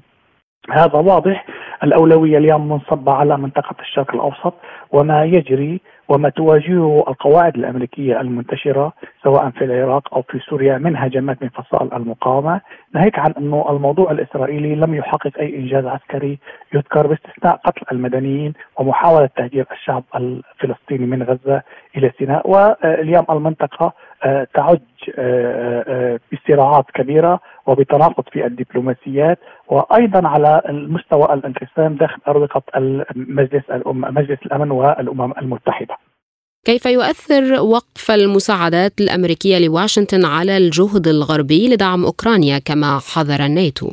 [0.70, 1.46] هذا واضح
[1.84, 4.54] الأولوية اليوم منصبة على منطقة الشرق الأوسط
[4.92, 8.92] وما يجري وما تواجهه القواعد الأمريكية المنتشرة
[9.24, 12.60] سواء في العراق أو في سوريا من هجمات من فصائل المقاومة
[12.94, 16.38] ناهيك عن أنه الموضوع الإسرائيلي لم يحقق أي إنجاز عسكري
[16.74, 21.62] يذكر باستثناء قتل المدنيين ومحاولة تهجير الشعب الفلسطيني من غزة
[21.96, 23.92] إلى سيناء واليوم المنطقة
[24.54, 24.78] تعج
[25.18, 34.38] آه، آه، بصراعات كبيرة وبتناقض في الدبلوماسيات وأيضا على المستوى الانقسام داخل أروقة المجلس مجلس
[34.46, 35.96] الأمن والأمم المتحدة.
[36.64, 43.90] كيف يؤثر وقف المساعدات الأمريكية لواشنطن على الجهد الغربي لدعم أوكرانيا كما حذر الناتو؟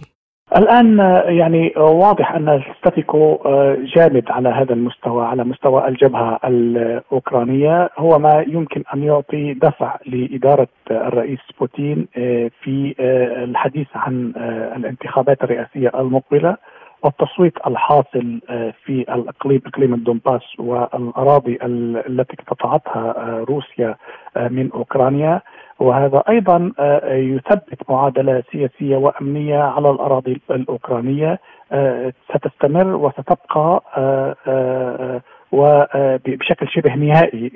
[0.57, 7.89] الآن يعني واضح أن الستاتيكو آه، جامد على هذا المستوى على مستوى الجبهة الأوكرانية.
[7.97, 14.33] هو ما يمكن أن يعطي دفع لإدارة الرئيس بوتين آه، في آه، الحديث عن
[14.75, 16.57] الانتخابات الرئاسية المقبلة
[17.03, 18.39] والتصويت الحاصل
[18.85, 23.13] في الإقليم إقليم الدنباس والأراضي التي اقتطعتها
[23.49, 23.95] روسيا
[24.37, 25.41] من أوكرانيا.
[25.79, 31.39] وهذا أيضا آه، يثبت معادلة سياسية وأمنية على الأراضي الأوكرانية
[31.71, 37.49] آه، ستستمر وستبقى آه، وبشكل شبه نهائي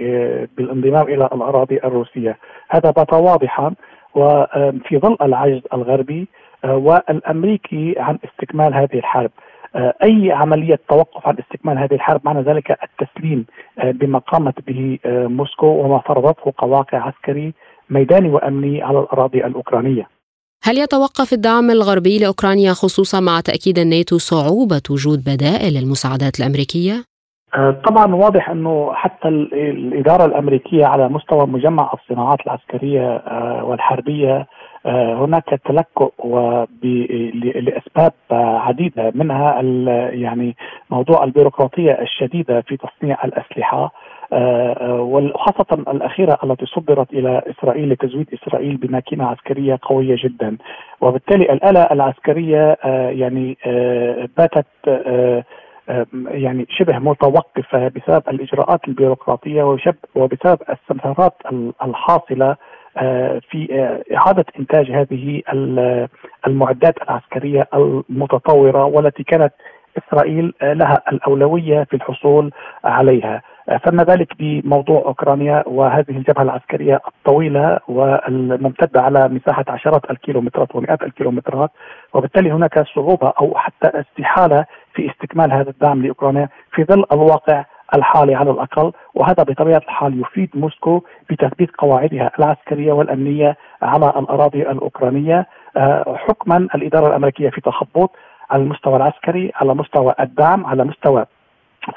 [0.58, 2.38] بالانضمام إلى الأراضي الروسية.
[2.70, 3.74] هذا بات واضحا
[4.16, 6.28] وفي ظل العجز الغربي
[6.64, 9.32] والأمريكي عن استكمال هذه الحرب.
[9.76, 13.46] أي عملية توقف عن استكمال هذه الحرب معنى ذلك التسليم
[13.84, 17.54] بما قامت به موسكو وما فرضته كواقع عسكري
[17.90, 20.08] ميداني وأمني على الأراضي الأوكرانية.
[20.64, 27.14] هل يتوقف الدعم الغربي لأوكرانيا خصوصا مع تأكيد الناتو صعوبة وجود بدائل للمساعدات الأمريكية؟
[27.56, 34.48] آه، طبعا واضح أنه حتى الإدارة الأمريكية على مستوى مجمع الصناعات العسكرية آه، والحربية
[34.86, 36.12] آه، هناك تلكؤ
[37.56, 39.62] لأسباب عديدة منها
[40.14, 40.56] يعني
[40.90, 43.92] موضوع البيروقراطية الشديدة في تصنيع الأسلحة
[44.32, 50.58] وخاصة الأخيرة التي صدرت إلى إسرائيل لتزويد إسرائيل بماكينة عسكرية قوية جدا.
[51.02, 55.44] وبالتالي الآلة العسكرية آه، يعني آه، باتت آه،
[56.28, 59.64] يعني شبه متوقفة بسبب الإجراءات البيروقراطية
[60.16, 61.34] وبسبب الثمرات
[61.84, 62.56] الحاصلة
[63.50, 63.68] في
[64.16, 65.42] إعادة إنتاج هذه
[66.48, 69.54] المعدات العسكرية المتطورة والتي كانت
[69.98, 72.52] إسرائيل لها الأولوية في الحصول
[72.84, 73.42] عليها.
[73.84, 81.70] فما ذلك بموضوع أوكرانيا وهذه الجبهة العسكرية الطويلة والممتدة على مساحة عشرات الكيلومترات ومئات الكيلومترات
[82.14, 88.36] وبالتالي هناك صعوبة أو حتى استحالة في استكمال هذا الدعم لأوكرانيا في ظل الواقع الحالي
[88.36, 95.48] على الأقل وهذا بطبيعة الحال يفيد موسكو بتثبيت قواعدها العسكرية والأمنية على الأراضي الأوكرانية
[95.78, 98.12] آه، حكما الإدارة الأمريكية في تخبط
[98.52, 101.26] على المستوى العسكري على مستوى الدعم على مستوى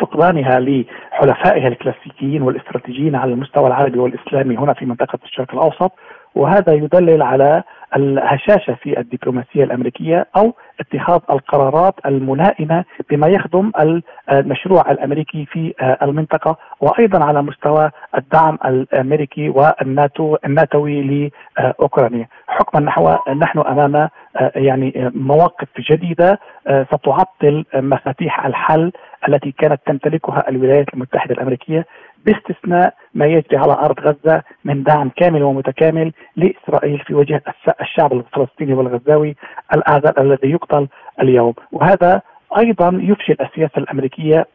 [0.00, 5.92] فقدانها لحلفائها الكلاسيكيين والاستراتيجيين على المستوى العربي والإسلامي هنا في منطقة الشرق الأوسط
[6.34, 7.62] وهذا يدلل على
[7.96, 13.72] الهشاشة في الدبلوماسية الأمريكية أو اتخاذ القرارات الملائمة بما يخدم
[14.30, 22.28] المشروع الأمريكي في المنطقة وأيضا على مستوى الدعم الأمريكي والناتو الناتوي لأوكرانيا.
[22.48, 24.08] حكما نحو نحن أمام
[24.56, 28.92] يعني مواقف جديدة ستعطل مفاتيح الحل
[29.28, 31.86] التي كانت تمتلكها الولايات المتحدة الأمريكية
[32.26, 37.42] باستثناء ما يجري على أرض غزة من دعم كامل ومتكامل لإسرائيل في وجه
[37.80, 39.36] الشعب الفلسطيني والغزاوي
[39.74, 40.88] الاعزل الذي يقتل
[41.22, 42.22] اليوم وهذا
[42.58, 44.46] أيضا يفشل السياسة الأمريكية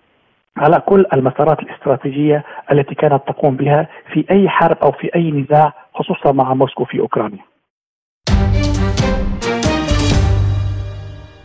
[0.58, 5.74] على كل المسارات الاستراتيجية التي كانت تقوم بها في أي حرب أو في أي نزاع
[5.94, 7.51] خصوصا مع موسكو في أوكرانيا.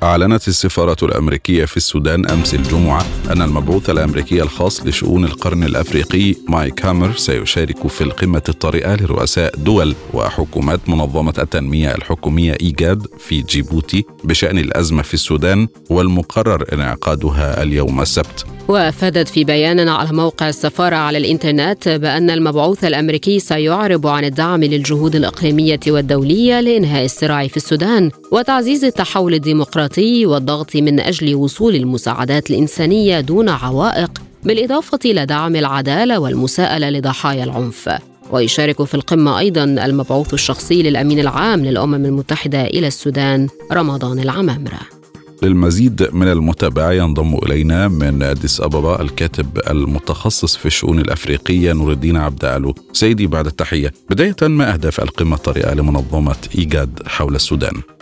[0.03, 6.87] أعلنت السفارة الأمريكية في السودان أمس الجمعة أن المبعوث الأمريكي الخاص لشؤون القرن الأفريقي مايك
[6.87, 14.59] هامر سيشارك في القمة الطارئة لرؤساء دول وحكومات منظمة التنمية الحكومية إيجاد في جيبوتي بشأن
[14.59, 18.47] الأزمة في السودان والمقرر انعقادها اليوم السبت.
[18.69, 25.17] وافادت في بيان على موقع السفارة على الإنترنت بأن المبعوث الأمريكي سيعرب عن الدعم للجهود
[25.17, 29.86] الإقليمية والدولية لإنهاء الصراع في السودان وتعزيز التحول الديمقراطي.
[29.99, 34.11] والضغط من أجل وصول المساعدات الإنسانية دون عوائق
[34.45, 37.89] بالإضافة إلى دعم العدالة والمساءلة لضحايا العنف.
[38.31, 44.79] ويشارك في القمة أيضا المبعوث الشخصي للأمين العام للأمم المتحدة إلى السودان رمضان العمامرة.
[45.43, 52.17] للمزيد من المتابعة ينضم إلينا من أديس أبابا الكاتب المتخصص في الشؤون الأفريقية نور الدين
[52.17, 52.75] عبد ألو.
[52.93, 53.93] سيدي بعد التحية.
[54.11, 57.96] بداية ما أهداف القمة الطارئة لمنظمة إيجاد حول السودان.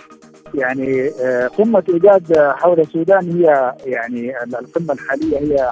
[0.54, 5.70] يعني آه، قمة إيجاد حول السودان هي يعني القمة الحالية هي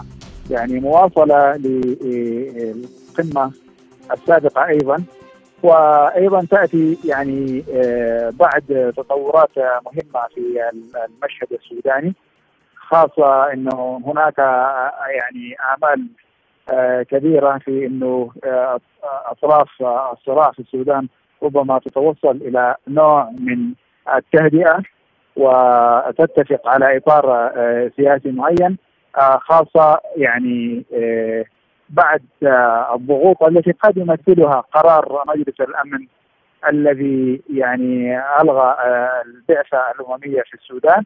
[0.50, 3.52] يعني مواصلة للقمة
[4.12, 5.04] السابقة أيضا.
[5.62, 12.14] وأيضا تأتي يعني آه، بعد تطورات مهمة في المشهد السوداني
[12.76, 14.38] خاصة إنه هناك
[15.08, 16.06] يعني آمال
[16.72, 19.68] آه، كبيرة في إنه آه، أطراف
[20.12, 21.08] الصراع في السودان
[21.42, 23.72] ربما تتوصل إلى نوع من
[24.16, 24.82] التهدئة
[25.36, 27.52] وتتفق على إطار
[27.96, 28.76] سياسي معين
[29.38, 30.84] خاصة يعني
[31.90, 32.22] بعد
[32.94, 36.06] الضغوط التي قد يمثلها قرار مجلس الأمن
[36.68, 41.04] الذي يعني ألغى آه، البعثة الأممية في السودان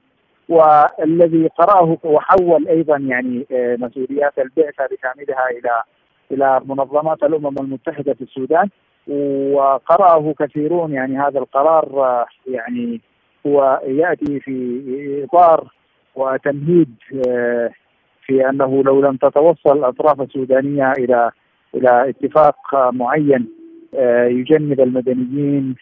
[0.48, 5.82] والذي قرأه وحول أيضا يعني آه، مسؤوليات البعثة بكاملها إلى
[6.30, 8.68] إلى منظمات الأمم المتحدة في السودان.
[9.08, 13.00] وقرأه كثيرون يعني هذا القرار آه، يعني
[13.46, 15.72] هو يأتي في إطار
[16.14, 16.94] وتمهيد
[18.26, 21.30] في أنه لو لم تتوصل الأطراف السودانية إلى
[21.74, 22.56] إلى اتفاق
[22.92, 23.48] معين
[23.94, 25.74] آه، يجنب المدنيين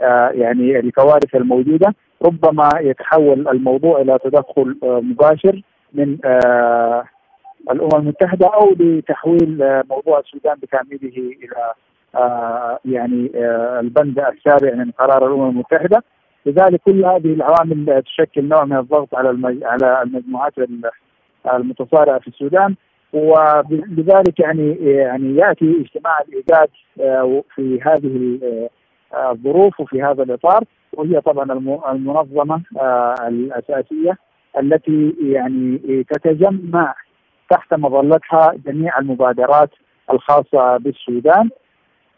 [0.00, 5.62] آه، يعني الكوارث الموجودة ربما يتحول الموضوع إلى تدخل آه، مباشر
[5.92, 6.18] من
[7.70, 11.72] الأمم المتحدة أو لتحويل موضوع السودان بكامله إلى
[12.84, 13.30] يعني
[13.80, 16.02] البند السابع من قرار الأمم المتحدة.
[16.46, 20.52] لذلك كل هذه العوامل تشكل نوع من الضغط على على المجموعات
[21.46, 22.74] المتصارعة في السودان.
[23.12, 26.68] ولذلك يعني يعني يأتي اجتماع الإيجاد
[27.00, 28.38] آه، في هذه
[29.14, 30.64] آه، الظروف وفي هذا الإطار.
[30.92, 31.52] وهي طبعا
[31.92, 34.18] المنظمة آه، الأساسية
[34.60, 36.94] التي يعني تتجمع
[37.50, 39.70] تحت مظلتها جميع المبادرات
[40.12, 41.50] الخاصة بالسودان.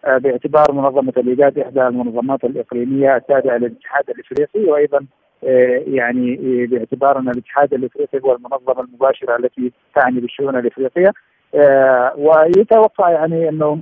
[0.07, 5.07] باعتبار منظمة الإيجاد إحدى المنظمات الإقليمية التابعة للاتحاد الإفريقي وأيضا
[5.45, 11.13] آه، يعني آه، باعتبار أن الاتحاد الإفريقي هو المنظمة المباشرة التي تعني بالشؤون الإفريقية
[11.55, 13.81] آه، ويتوقع يعني أنه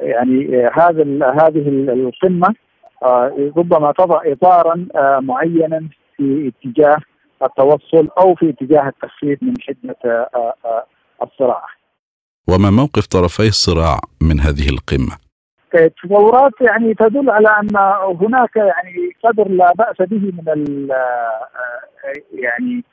[0.00, 1.04] يعني هذا
[1.42, 2.54] هذه القمة
[3.56, 4.86] ربما تضع اطارا
[5.20, 6.96] معينا في اتجاه
[7.42, 10.28] التوصل أو في اتجاه التخفيف من حدة
[11.22, 11.79] الصراع.
[12.50, 15.16] وما موقف طرفي الصراع من هذه القمة؟
[16.02, 17.76] تطورات يعني تدل على أن
[18.20, 20.88] هناك يعني قدر لا بأس به من
[22.32, 22.84] يعني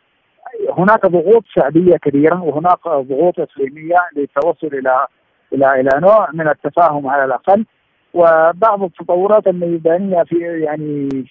[0.77, 5.07] هناك ضغوط شعبية كبيرة وهناك ضغوط إقليمية للتوصل إلى
[5.53, 7.65] إلى إلى نوع من التفاهم على الأقل
[8.13, 11.25] وبعض التطورات الميدانية في يعني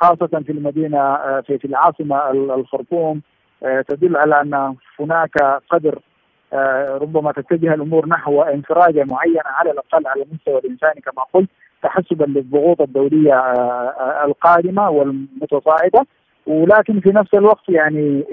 [0.00, 3.22] خاصة في المدينة في في العاصمة الخرطوم
[3.88, 5.98] تدل على أن هناك قدر
[7.02, 11.48] ربما تتجه الأمور نحو انفراجة معينة على الأقل على المستوى الإنساني كما قلت
[11.82, 16.06] تحسبا للضغوط الدولية آه، آه، القادمة والمتصاعدة.
[16.46, 18.24] ولكن في نفس الوقت يعني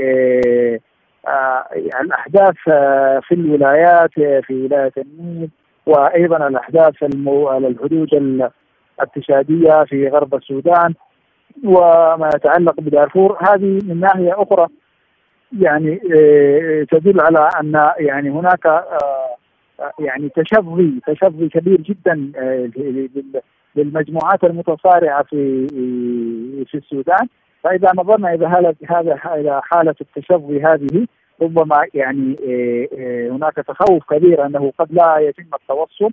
[2.01, 2.55] الأحداث
[3.22, 5.49] في الولايات في ولاية النيل
[5.86, 8.14] وأيضا الأحداث الحدود
[8.99, 10.93] الاتشاديه في غرب السودان
[11.64, 14.68] وما يتعلق بدارفور هذه من ناحية أخرى
[15.60, 19.38] يعني آه، تدل على أن يعني هناك آه،
[19.99, 22.70] يعني تشظي تشظي كبير جدا آه،
[23.76, 25.68] للمجموعات المتصارعة في
[26.66, 27.28] في السودان.
[27.64, 28.45] فإذا نظرنا إلى
[28.89, 31.08] هذا إلى حالة التشظي هذه
[31.41, 32.36] ربما يعني
[33.32, 36.12] هناك تخوف كبير أنه قد لا يتم التوصل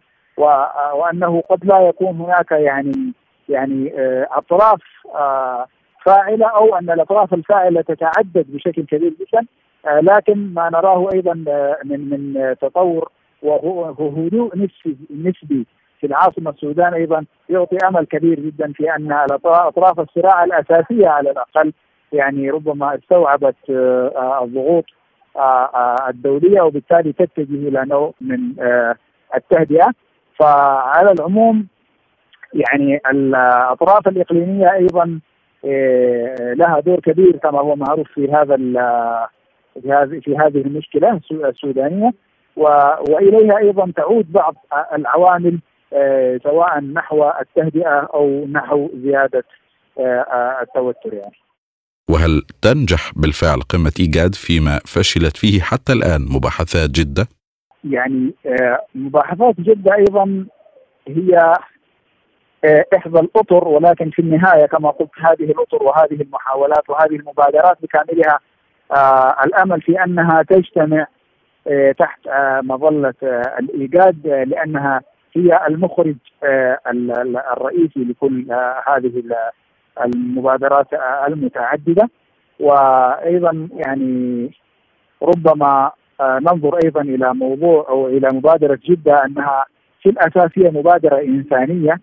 [0.95, 3.13] وأنه قد لا يكون هناك يعني
[3.49, 3.93] يعني
[4.31, 4.81] أطراف
[6.07, 9.47] فاعلة أو أن الأطراف الفاعلة تتعدد بشكل كبير جدا.
[9.87, 13.11] آه، لكن ما نراه أيضا آه، من من تطور
[13.43, 15.67] وهدوء نسبي نسبي
[16.01, 21.73] في العاصمة السودان أيضا يعطي أمل كبير جدا في أن أطراف الصراع الأساسية على الأقل
[22.13, 24.85] يعني ربما استوعبت آه، الضغوط
[26.09, 28.41] الدولية وبالتالي تتجه إلى نوع من
[29.35, 29.93] التهدئة.
[30.41, 31.67] فعلى العموم
[32.55, 35.21] يعني الأطراف الإقليمية أيضا
[36.55, 38.57] لها دور كبير كما هو معروف في هذا
[39.83, 42.13] في هذه في هذه المشكلة السودانية
[42.57, 44.55] وإليها أيضا تعود بعض
[44.93, 45.59] العوامل
[45.93, 49.45] إيه، سواء نحو التهدئة أو نحو زيادة
[49.99, 50.27] إيه،
[50.63, 51.37] التوتر يعني.
[52.11, 57.27] وهل تنجح بالفعل قمة إيجاد فيما فشلت فيه حتى الآن مباحثات جدة؟
[57.85, 58.35] يعني
[58.95, 60.47] مباحثات جدة أيضا
[61.09, 61.55] هي
[62.97, 68.39] إحدى الأطر ولكن في النهاية كما قلت هذه الأطر وهذه المحاولات وهذه المبادرات بكاملها
[69.45, 71.07] الأمل في أنها تجتمع
[71.99, 72.21] تحت
[72.63, 73.15] مظلة
[73.59, 75.01] الإيجاد لأنها
[75.37, 76.17] هي المخرج
[77.53, 78.47] الرئيسي لكل
[78.89, 79.23] هذه
[80.05, 80.87] المبادرات
[81.27, 82.09] المتعددة.
[82.61, 84.51] وأيضا يعني
[85.23, 85.91] ربما
[86.21, 89.65] ننظر أيضا إلى موضوع أو إلى مبادرة جدة أنها
[90.03, 92.01] في الأساس هي مبادرة إنسانية.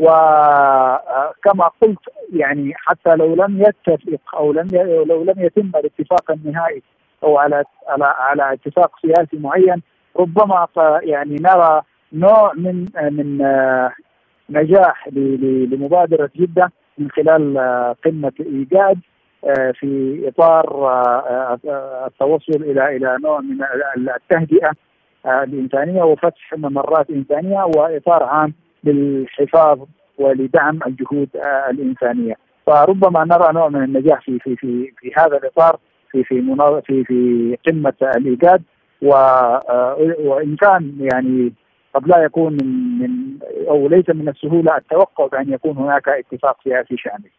[0.00, 1.98] وكما قلت
[2.32, 4.68] يعني حتى لو لم يتفق أو لم
[5.06, 6.82] لو لم يتم الاتفاق النهائي
[7.24, 9.82] أو على على على اتفاق سياسي معين
[10.16, 10.66] ربما
[11.02, 11.82] يعني نرى
[12.12, 13.38] نوع من من
[14.50, 17.58] نجاح لمبادرة جدة من خلال
[18.04, 18.98] قمة إيجاد
[19.72, 20.92] في إطار
[22.06, 23.58] التوصل إلى إلى نوع من
[24.08, 24.72] التهدئة
[25.26, 28.54] الإنسانية وفتح ممرات إنسانية وإطار عام
[28.84, 29.78] للحفاظ
[30.18, 31.28] ولدعم الجهود
[31.70, 32.34] الإنسانية
[32.66, 35.78] فربما نرى نوع من النجاح في في في في هذا الإطار
[36.10, 36.56] في في
[36.86, 38.62] في في قمة الإيجاد
[39.02, 41.52] وإن كان يعني
[41.94, 46.96] قد لا يكون من من أو ليس من السهولة التوقع بأن يكون هناك اتفاق سياسي
[46.96, 47.30] شامل.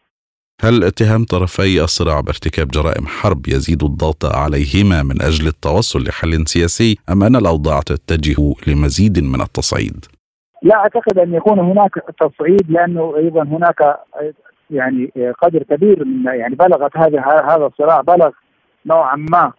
[0.62, 6.98] هل اتهام طرفي الصراع بارتكاب جرائم حرب يزيد الضغط عليهما من أجل التوصل لحل سياسي
[7.10, 10.06] أم أن الأوضاع تتجه لمزيد من التصعيد؟
[10.62, 14.00] لا أعتقد أن يكون هناك تصعيد لأنه أيضا هناك
[14.70, 18.32] يعني قدر كبير من يعني بلغت هذا هذا الصراع بلغ
[18.86, 19.54] نوعا ما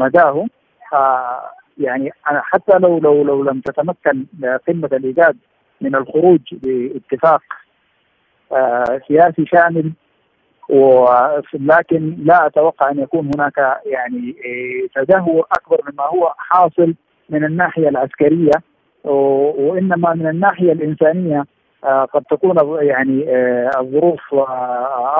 [0.00, 0.46] مداه.
[1.78, 4.26] يعني أنا حتى لو لو لو لم تتمكن
[4.68, 5.36] قمة الإيجاد
[5.80, 7.42] من الخروج باتفاق
[9.08, 9.92] سياسي شامل
[10.68, 14.36] ولكن لا أتوقع أن يكون هناك يعني
[14.94, 16.94] تدهور أكبر مما هو حاصل
[17.30, 18.62] من الناحية العسكرية.
[19.04, 21.44] وإنما من الناحية الإنسانية
[21.84, 23.24] قد تكون يعني
[23.78, 24.34] الظروف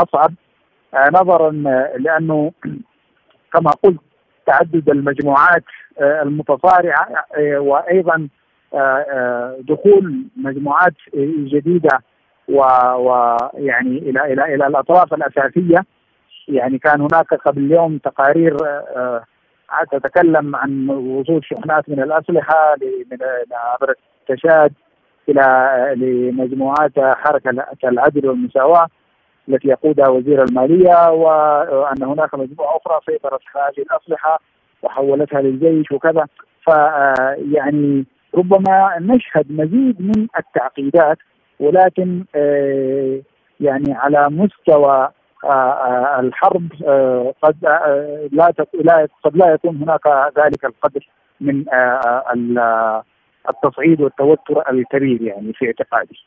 [0.02, 0.34] أصعب
[0.94, 1.50] نظرا
[1.98, 2.52] لأنه
[3.52, 4.00] كما قلت
[4.46, 5.64] تعدد المجموعات
[6.00, 7.06] المتصارعة
[7.40, 8.28] وأيضا
[9.60, 10.94] دخول مجموعات
[11.38, 12.00] جديدة
[12.48, 15.84] ويعني إلى إلى إلى الأطراف الأساسية.
[16.48, 18.56] يعني كان هناك قبل اليوم تقارير
[19.92, 22.74] تتكلم عن وصول شحنات من الأسلحة
[23.10, 23.18] من
[23.52, 23.94] عبر
[24.30, 24.72] التشاد
[25.28, 28.86] إلى لمجموعات حركة العدل والمساواة
[29.48, 34.40] التي يقودها وزير المالية وأن هناك مجموعة أخرى سيطرت هذه الأسلحة
[34.82, 36.26] وحولتها للجيش وكذا.
[36.64, 38.04] فيعني
[38.34, 41.18] ربما نشهد مزيد من التعقيدات
[41.60, 42.24] ولكن
[43.60, 45.08] يعني على مستوى
[46.20, 46.68] الحرب
[47.42, 47.56] قد
[48.32, 48.52] لا
[49.24, 50.06] قد لا يكون هناك
[50.38, 51.08] ذلك القدر
[51.40, 51.64] من
[53.48, 56.18] التصعيد والتوتر الكبير يعني في اعتقادي.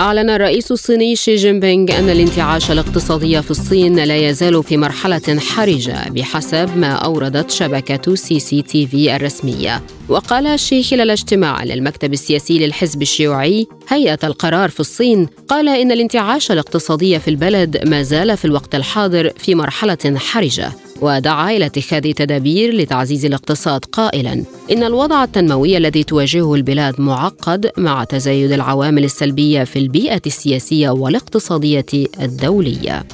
[0.00, 5.38] أعلن الرئيس الصيني شي جين بينغ أن الانتعاش الاقتصادي في الصين لا يزال في مرحلة
[5.56, 13.66] حرجة بحسب ما أوردت شبكة CCTV الرسمية وقال شي خلال اجتماع للمكتب السياسي للحزب الشيوعي
[13.88, 19.32] هيئة القرار في الصين قال إن الانتعاش الاقتصادي في البلد ما زال في الوقت الحاضر
[19.38, 24.44] في مرحلة حرجة ودعا إلى اتخاذ تدابير لتعزيز الاقتصاد قائلا.
[24.72, 31.86] إن الوضع التنموي الذي تواجهه البلاد معقد مع تزايد العوامل السلبية في البيئة السياسية والاقتصادية
[32.20, 33.04] الدولية.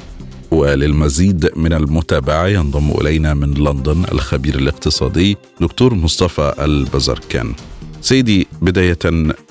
[0.51, 7.55] وللمزيد من المتابعة ينضم إلينا من لندن الخبير الاقتصادي دكتور مصطفى البزركان.
[8.01, 8.99] سيدي بداية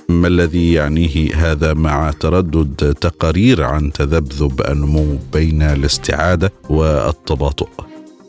[0.10, 7.70] ما الذي يعنيه هذا مع تردد تقارير عن تذبذب النمو بين الاستعادة والتباطؤ؟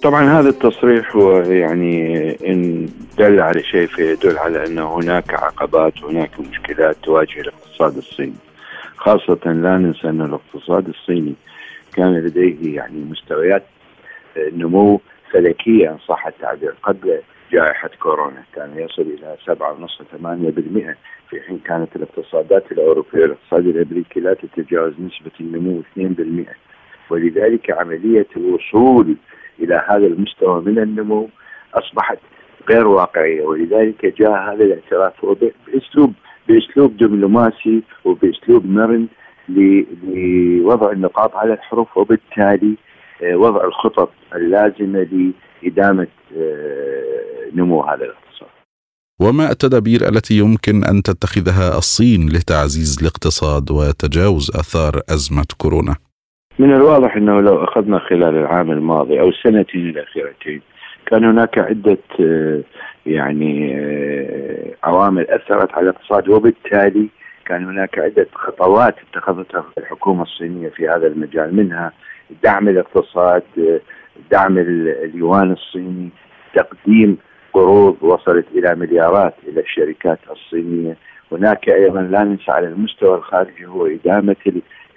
[0.03, 2.89] طبعا هذا التصريح هو يعني إن
[3.19, 8.37] دل على شيء فيدل على أن هناك عقبات وهناك مشكلات تواجه الاقتصاد الصيني.
[8.97, 11.35] خاصة لا ننسى أن الاقتصاد الصيني
[11.95, 13.65] كان لديه يعني مستويات
[14.53, 15.01] نمو
[15.33, 17.21] فلكية إن صح التعبير قبل
[17.53, 18.43] جائحة كورونا.
[18.55, 20.97] كان يصل إلى 7.5 8%
[21.31, 26.47] في حين كانت الاقتصادات الأوروبية والاقتصاد الأمريكي لا تتجاوز نسبة النمو 2%
[27.11, 29.17] ولذلك عملية الوصول
[29.61, 31.29] إلى هذا المستوى من النمو
[31.75, 32.19] أصبحت
[32.71, 33.43] غير واقعية.
[33.43, 35.27] ولذلك جاء هذا الاعتراف
[35.67, 36.13] باسلوب
[36.49, 39.07] بأسلوب دبلوماسي وبأسلوب مرن
[39.49, 42.75] لوضع النقاط على الحروف وبالتالي
[43.23, 45.33] وضع الخطط اللازمة
[45.63, 46.07] لإدامة
[47.55, 48.49] نمو هذا الاقتصاد.
[49.21, 55.95] وما التدابير التي يمكن أن تتخذها الصين لتعزيز الاقتصاد وتجاوز آثار أزمة كورونا؟
[56.59, 60.61] من الواضح إنه لو أخذنا خلال العام الماضي أو السنتين الأخيرتين
[61.07, 61.99] كان هناك عدة
[63.07, 63.75] يعني
[64.85, 67.09] عوامل أثرت على الاقتصاد وبالتالي
[67.47, 71.93] كان هناك عدة خطوات اتخذتها الحكومة الصينية في هذا المجال منها
[72.43, 73.43] دعم الاقتصاد
[74.31, 76.11] دعم اليوان الصيني
[76.55, 77.19] تقديم
[77.53, 80.97] قروض وصلت إلى مليارات إلى الشركات الصينية
[81.33, 84.37] هناك أيضا لا ننسى على المستوى الخارجي هو إدامة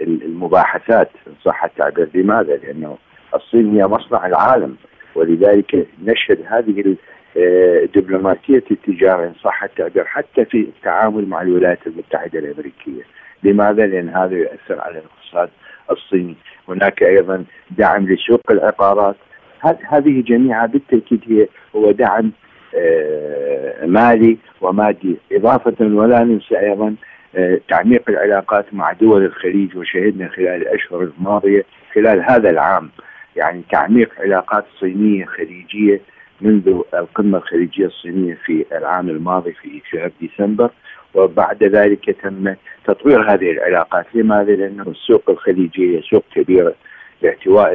[0.02, 2.97] المباحثات إن صح التعبير لماذا؟ لأنه
[3.36, 4.76] الصين هي مصنع العالم
[5.16, 6.95] ولذلك نشهد هذه
[7.38, 13.04] آه، دبلوماسية التجارة إن صح التعبير حتى في التعامل مع الولايات المتحدة الأمريكية.
[13.43, 15.49] لماذا؟ لأن هذا يؤثر على الاقتصاد
[15.91, 16.36] الصيني،
[16.70, 19.16] هناك أيضا دعم لسوق العقارات،
[19.64, 22.32] هذه جميعها بالتأكيد هي هو دعم
[22.76, 25.18] آه، مالي ومادي.
[25.32, 26.95] إضافة ولا ننسى أيضا
[27.36, 32.89] آه، تعميق العلاقات مع دول الخليج وشهدنا خلال الأشهر الماضية خلال هذا العام.
[33.36, 36.01] يعني تعميق علاقات صينية خليجية
[36.41, 40.70] منذ القمة الخليجية الصينية في العام الماضي في شهر ديسمبر.
[41.14, 42.55] وبعد ذلك تم
[42.86, 44.05] تطوير هذه العلاقات.
[44.14, 46.74] لماذا؟ لأنه السوق الخليجية سوق كبيرة.
[47.22, 47.74] لاحتواء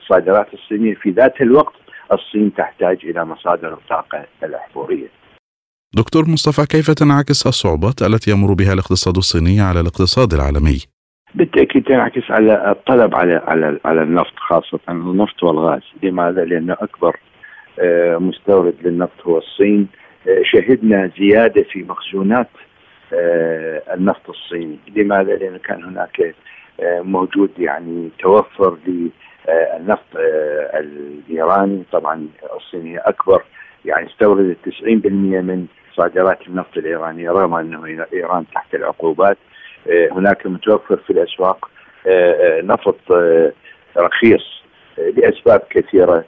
[0.00, 1.74] الصادرات الصينية في ذات الوقت
[2.12, 5.08] الصين تحتاج إلى مصادر الطاقة الأحفورية
[5.96, 10.78] دكتور مصطفى كيف تنعكس الصعوبات التي يمر بها الاقتصاد الصيني على الاقتصاد العالمي؟
[11.34, 17.16] بالتأكيد تنعكس على الطلب على على على النفط خاصة النفط والغاز، لماذا؟ لأنه أكبر
[17.78, 19.88] آه، مستورد للنفط هو الصين،
[20.28, 22.50] آه، شهدنا زيادة في مخزونات
[23.12, 26.34] آه، النفط الصيني، لماذا؟ لأنه كان هناك
[26.82, 30.16] موجود يعني توفر للنفط
[30.74, 33.42] الإيراني، طبعا الصين هي أكبر
[33.84, 35.66] يعني استوردت 90% من
[35.96, 39.38] صادرات النفط الايرانيه رغم أنه إيران تحت العقوبات.
[40.12, 41.70] هناك متوفر في الأسواق
[42.62, 43.00] نفط
[43.96, 44.62] رخيص
[44.98, 46.24] لأسباب كثيرة.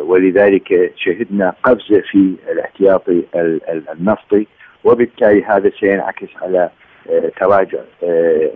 [0.00, 3.22] ولذلك شهدنا قفزة في الاحتياطي
[3.92, 4.46] النفطي
[4.84, 6.70] وبالتالي هذا سينعكس على
[7.40, 7.78] تراجع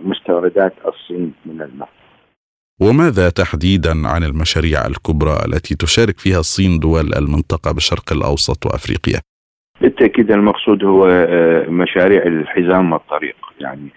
[0.03, 1.89] مستوردات الصين من النفط.
[2.81, 9.19] وماذا تحديدا عن المشاريع الكبرى التي تشارك فيها الصين دول المنطقة بالشرق الأوسط وأفريقيا؟
[9.81, 11.07] بالتأكيد المقصود هو
[11.69, 13.89] مشاريع الحزام والطريق يعني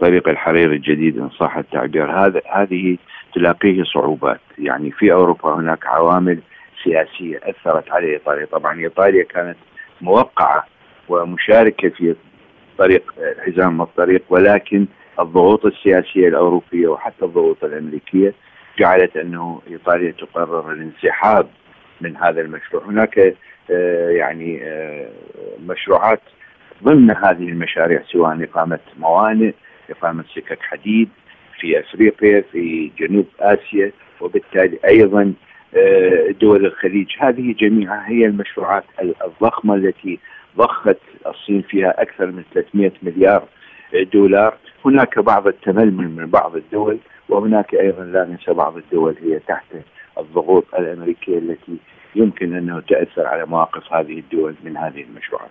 [0.00, 2.96] طريق الحرير الجديد إن صح التعبير هذا هذه
[3.34, 6.40] تلاقيه صعوبات يعني في أوروبا هناك عوامل
[6.84, 9.56] سياسية أثرت على ايطاليا طبعا إيطاليا كانت
[10.00, 10.66] موقعة
[11.08, 12.14] ومشاركة في
[12.78, 13.14] طريق
[13.46, 14.86] حزام الطريق ولكن
[15.20, 18.34] الضغوط السياسية الأوروبية وحتى الضغوط الأمريكية
[18.78, 21.48] جعلت أنه إيطاليا تقرر الانسحاب
[22.00, 22.84] من هذا المشروع.
[22.84, 23.36] هناك
[23.70, 25.08] آه، يعني آه،
[25.66, 26.20] مشروعات
[26.84, 29.52] ضمن هذه المشاريع سواء إقامة موانئ
[29.90, 31.08] إقامة سكك حديد
[31.60, 35.32] في أفريقيا في جنوب آسيا وبالتالي أيضا
[35.76, 37.06] آه، دول الخليج.
[37.18, 38.84] هذه جميعها هي المشروعات
[39.24, 40.18] الضخمة التي
[40.56, 43.44] ضخت الصين فيها أكثر من 300 مليار
[44.12, 46.98] دولار هناك بعض التململ من بعض الدول
[47.28, 49.66] وهناك أيضا لا ننسى بعض الدول هي تحت
[50.18, 51.76] الضغوط الأمريكية التي
[52.14, 55.50] يمكن أنه تأثر على مواقف هذه الدول من هذه المشروعات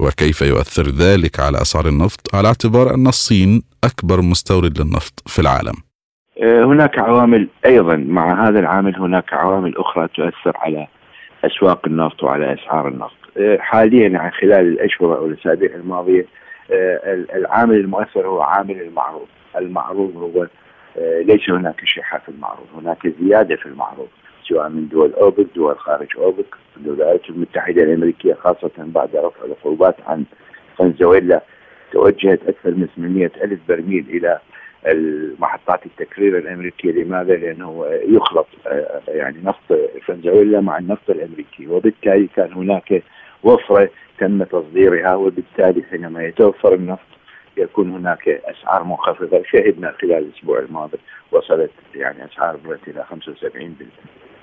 [0.00, 5.74] وكيف يؤثر ذلك على أسعار النفط على اعتبار أن الصين أكبر مستورد للنفط في العالم؟
[6.42, 10.86] آه، هناك عوامل أيضا مع هذا العامل هناك عوامل أخرى تؤثر على
[11.44, 13.23] أسواق النفط وعلى أسعار النفط.
[13.36, 16.26] آه، حاليا يعني خلال الأشهر أو الأسابيع الماضية
[16.70, 19.26] آه، العامل المؤثر هو عامل المعروض،
[19.56, 20.46] المعروض هو
[21.22, 24.08] ليس هناك شحه في المعروض، هناك زيادة في المعروض.
[24.48, 30.24] سواء من دول أوبك دول خارج أوبك الولايات المتحدة الأمريكية خاصة بعد رفع العقوبات عن
[30.78, 31.42] فنزويلا
[31.92, 34.38] توجهت أكثر من 800 ألف برميل إلى
[35.38, 42.52] محطات التكرير الأمريكية لماذا؟ لأنه يخلط آه، يعني نفط فنزويلا مع النفط الأمريكي وبالتالي كان
[42.52, 43.02] هناك
[43.44, 47.14] وفرة تم تصديرها وبالتالي حينما يتوفر النفط
[47.56, 50.98] يكون هناك أسعار منخفضه شهدنا خلال الأسبوع الماضي
[51.32, 53.76] وصلت يعني أسعار بريت إلى 75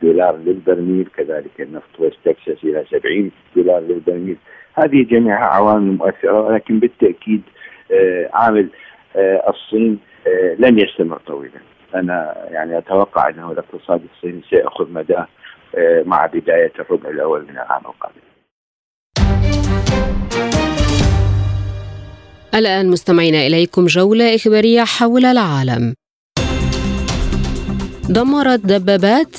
[0.01, 4.37] دولار للبرميل كذلك النفط ويست تكساس إلى 70 دولار للبرميل.
[4.73, 7.41] هذه جميعها عوامل مؤثرة ولكن بالتأكيد
[7.91, 8.69] آه، عامل
[9.15, 11.59] آه، الصين آه، لن يستمر طويلا.
[11.95, 15.27] أنا يعني أتوقع أنه الاقتصاد الصيني سيأخذ مداه
[16.05, 18.30] مع بداية الربع الأول من العام القادم.
[22.55, 25.93] الآن مستمعين إليكم جولة إخبارية حول العالم.
[28.09, 29.35] دمرت دبابات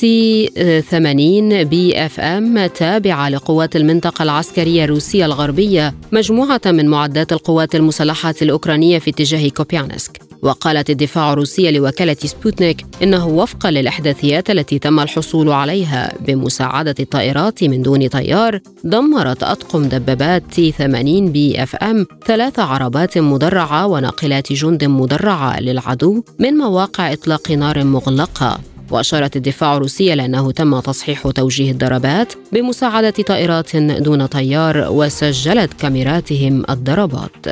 [0.80, 8.34] 80 بي إف إم تابعة لقوات المنطقة العسكرية الروسية الغربية مجموعة من معدات القوات المسلحة
[8.42, 10.31] الأوكرانية في اتجاه كوبيانسك.
[10.42, 17.82] وقالت الدفاع الروسية لوكالة سبوتنيك إنه وفقا للإحداثيات التي تم الحصول عليها بمساعدة الطائرات من
[17.82, 24.84] دون طيار دمرت أطقم دبابات تي 80 بي إف إم ثلاث عربات مدرعة وناقلات جند
[24.84, 28.60] مدرعة للعدو من مواقع إطلاق نار مغلقة.
[28.90, 37.46] وأشارت الدفاع الروسي لأنه تم تصحيح توجيه الضربات بمساعدة طائرات دون طيار وسجلت كاميراتهم الضربات.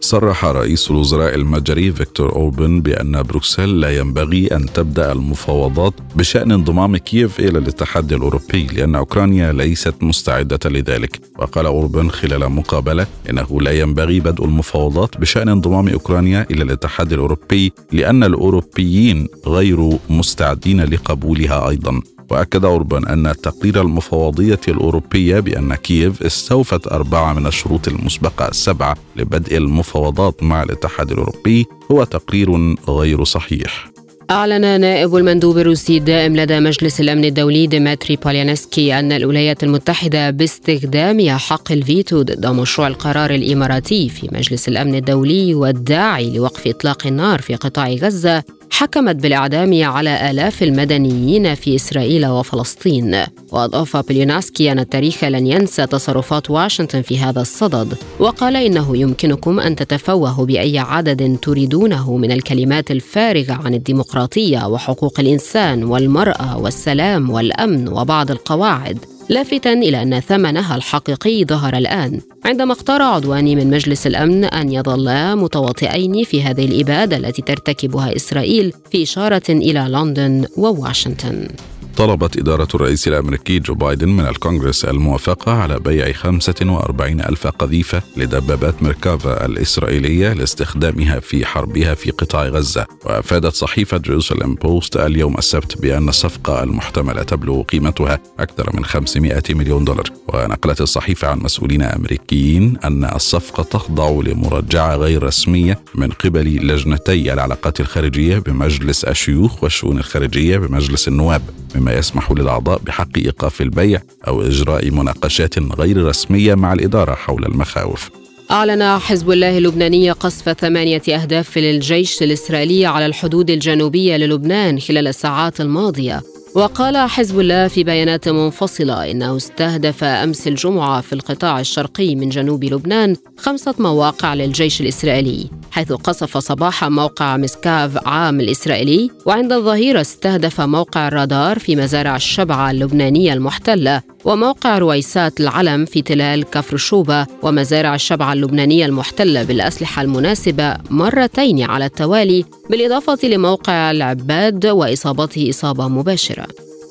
[0.00, 6.96] صرح رئيس الوزراء المجري فيكتور أوربن بأن بروكسل لا ينبغي أن تبدأ المفاوضات بشأن انضمام
[6.96, 11.20] كييف إلى الاتحاد الأوروبي لأن أوكرانيا ليست مستعدة لذلك.
[11.38, 17.72] وقال أوربن خلال مقابلة إنه لا ينبغي بدء المفاوضات بشأن انضمام أوكرانيا إلى الاتحاد الأوروبي
[17.92, 22.02] لأن الأوروبيين غير مستعدين لقبولها أيضا.
[22.30, 29.56] وأكد اوربان أن التقرير المفوضية الأوروبية بأن كييف استوفت أربعة من الشروط المسبقة السبعه لبدء
[29.56, 33.90] المفاوضات مع الاتحاد الأوروبي هو تقرير غير صحيح.
[34.30, 41.36] أعلن نائب المندوب الروسي الدائم لدى مجلس الأمن الدولي ديمتري بوليانسكي أن الولايات المتحدة باستخدامها
[41.36, 47.54] حق الفيتو ضد مشروع القرار الإماراتي في مجلس الأمن الدولي والداعي لوقف إطلاق النار في
[47.54, 53.24] قطاع غزة حكمت بالإعدام على آلاف المدنيين في إسرائيل وفلسطين.
[53.52, 57.94] وأضاف بليوناسكي أن التاريخ لن ينسى تصرفات واشنطن في هذا الصدد.
[58.18, 65.84] وقال إنه يمكنكم أن تتفوهوا بأي عدد تريدونه من الكلمات الفارغة عن الديمقراطية وحقوق الإنسان
[65.84, 68.98] والمرأة والسلام والأمن وبعض القواعد.
[69.30, 72.20] لافتا إلى أن ثمنها الحقيقي ظهر الآن.
[72.44, 78.72] عندما اختار عضوان من مجلس الأمن أن يظلا متواطئين في هذه الإبادة التي ترتكبها إسرائيل
[78.90, 81.48] في إشارة إلى لندن وواشنطن.
[81.96, 88.82] طلبت إدارة الرئيس الأمريكي جو بايدن من الكونغرس الموافقة على بيع 45 ألف قذيفة لدبابات
[88.82, 92.86] ميركافا الإسرائيلية لاستخدامها في حربها في قطاع غزة.
[93.04, 99.84] وأفادت صحيفة جيروساليم بوست اليوم السبت بأن الصفقة المحتملة تبلغ قيمتها أكثر من 500 مليون
[99.84, 100.06] دولار.
[100.28, 107.80] ونقلت الصحيفة عن مسؤولين أمريكيين أن الصفقة تخضع لمراجعة غير رسمية من قبل لجنتي العلاقات
[107.80, 111.42] الخارجية بمجلس الشيوخ والشؤون الخارجية بمجلس النواب.
[111.80, 118.10] مما يسمح للأعضاء بحق إيقاف البيع أو إجراء مناقشات غير رسمية مع الإدارة حول المخاوف.
[118.50, 125.60] أعلن حزب الله اللبناني قصف ثمانية أهداف للجيش الإسرائيلي على الحدود الجنوبية للبنان خلال الساعات
[125.60, 126.22] الماضية.
[126.54, 132.64] وقال حزب الله في بيانات منفصلة إنه استهدف أمس الجمعة في القطاع الشرقي من جنوب
[132.64, 140.60] لبنان خمسة مواقع للجيش الإسرائيلي حيث قصف صباحا موقع مسكاف عام الإسرائيلي وعند الظهيرة استهدف
[140.60, 147.94] موقع الرادار في مزارع الشبعة اللبنانية المحتلة وموقع رويسات العلم في تلال كفر شوبة ومزارع
[147.94, 156.39] الشبعة اللبنانية المحتلة بالأسلحة المناسبة مرتين على التوالي بالإضافة لموقع العباد وإصابته إصابة مباشرة.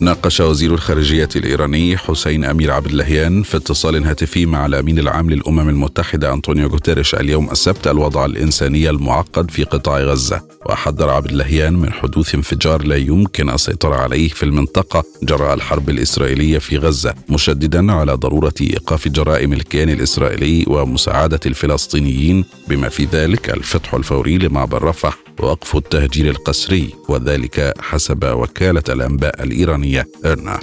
[0.02, 5.70] ناقش وزير الخارجية الإيراني حسين أمير عبد اللهيان في اتصال هاتفي مع الأمين العام للأمم
[5.70, 10.42] المتحدة أنطونيو غوتيريش اليوم السبت الوضع الإنساني المعقد في قطاع غزة.
[10.66, 16.58] وحذر عبد اللهيان من حدوث انفجار لا يمكن السيطرة عليه في المنطقة جراء الحرب الإسرائيلية
[16.58, 23.94] في غزة مشددا على ضرورة إيقاف جرائم الكيان الإسرائيلي ومساعدة الفلسطينيين بما في ذلك الفتح
[23.94, 25.18] الفوري لمعبر رفح.
[25.40, 30.60] ووقف التهجير القسري وذلك حسب وكالة الأنباء الإيرانية إرنا.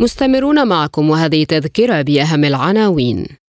[0.00, 3.45] مستمرون معكم وهذه تذكرة بأهم العناوين.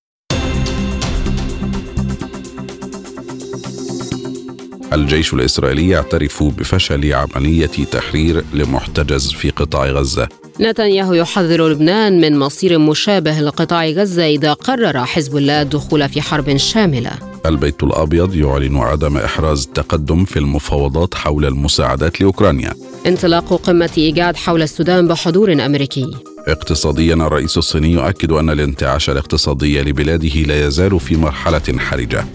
[4.94, 10.28] الجيش الإسرائيلي يعترف بفشل عملية تحرير لمحتجز في قطاع غزة.
[10.62, 16.58] نتنياهو يحذر لبنان من مصير مشابه لقطاع غزة إذا قرر حزب الله الدخول في حرب
[16.58, 17.12] شاملة.
[17.46, 22.74] البيت الأبيض يعلن عدم إحراز التقدم في المفاوضات حول المساعدات لأوكرانيا.
[23.08, 26.12] انطلاق قمة إيجاد حول السودان بحضور أمريكي.
[26.48, 32.26] اقتصاديا الرئيس الصيني يؤكد أن الانتعاش الاقتصادي لبلاده لا يزال في مرحلة حرجة.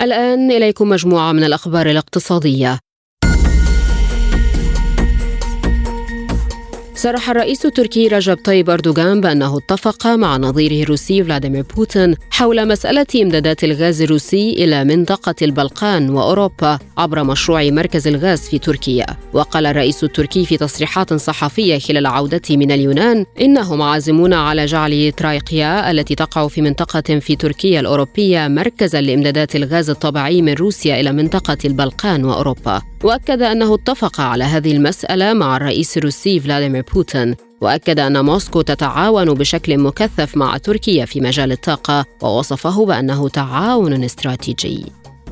[0.00, 2.78] الآن إليكم مجموعة من الأخبار الاقتصادية.
[6.98, 13.06] صرح الرئيس التركي رجب طيب أردوغان بأنه اتفق مع نظيره الروسي فلاديمير بوتين حول مسألة
[13.22, 19.06] إمدادات الغاز الروسي إلى منطقة البلقان وأوروبا عبر مشروع مركز الغاز في تركيا.
[19.32, 25.90] وقال الرئيس التركي في تصريحات صحفية خلال عودته من اليونان إنهم عازمون على جعل ترايقيا
[25.90, 31.58] التي تقع في منطقة في تركيا الأوروبية مركزا لإمدادات الغاز الطبيعي من روسيا إلى منطقة
[31.64, 32.82] البلقان وأوروبا.
[33.04, 39.34] وأكد أنه اتفق على هذه المسألة مع الرئيس الروسي فلاديمير بوتين وأكد أن موسكو تتعاون
[39.34, 44.84] بشكل مكثف مع تركيا في مجال الطاقة ووصفه بأنه تعاون استراتيجي.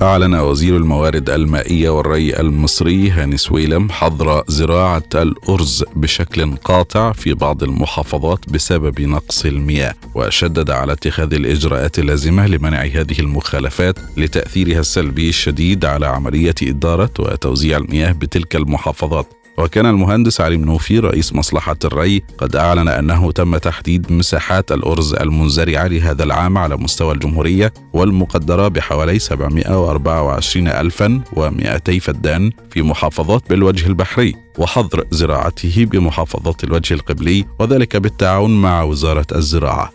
[0.03, 7.63] أعلن وزير الموارد المائية والري المصري هاني سويلم حظر زراعة الأرز بشكل قاطع في بعض
[7.63, 15.85] المحافظات بسبب نقص المياه وشدد على اتخاذ الإجراءات اللازمة لمنع هذه المخالفات لتأثيرها السلبي الشديد
[15.85, 19.36] على عملية إدارة وتوزيع المياه بتلك المحافظات.
[19.59, 25.87] وكان المهندس علي منوفي رئيس مصلحة الري قد أعلن أنه تم تحديد مساحات الأرز المنزرعة
[25.87, 35.85] لهذا العام على مستوى الجمهورية والمقدرة بحوالي 724,200 فدان في محافظات بالوجه البحري وحظر زراعته
[35.85, 39.93] بمحافظة الوجه القبلي وذلك بالتعاون مع وزارة الزراعة.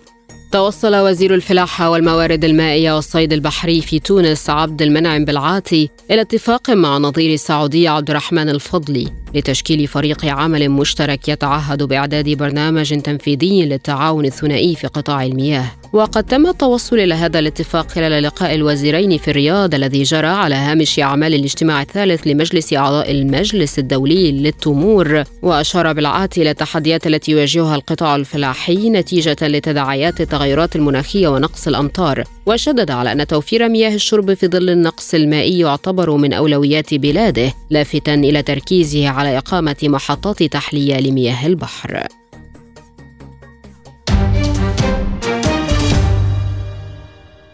[0.51, 6.97] توصل وزير الفلاحة والموارد المائية والصيد البحري في تونس عبد المنعم بالعاطي إلى اتفاق مع
[6.97, 9.20] نظير السعودية عبد الرحمن الفضلي.
[9.35, 15.65] لتشكيل فريق عمل مشترك يتعهد بإعداد برنامج تنفيذي للتعاون الثنائي في قطاع المياه.
[15.93, 20.99] وقد تم التوصل إلى هذا الاتفاق خلال لقاء الوزيرين في الرياض الذي جرى على هامش
[20.99, 28.15] أعمال الاجتماع الثالث لمجلس أعضاء المجلس الدولي للتمور وأشار بالعاتي إلى التحديات التي يواجهها القطاع
[28.15, 32.23] الفلاحي نتيجة لتداعيات التغيرات المناخية ونقص الأمطار.
[32.45, 38.13] وشدد على أن توفير مياه الشرب في ظل النقص المائي يعتبر من أولويات بلاده لافتا
[38.13, 42.07] إلى تركيزه على إقامة محطات تحلية لمياه البحر.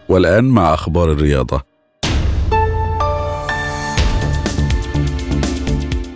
[0.09, 1.66] والآن مع أخبار الرياضة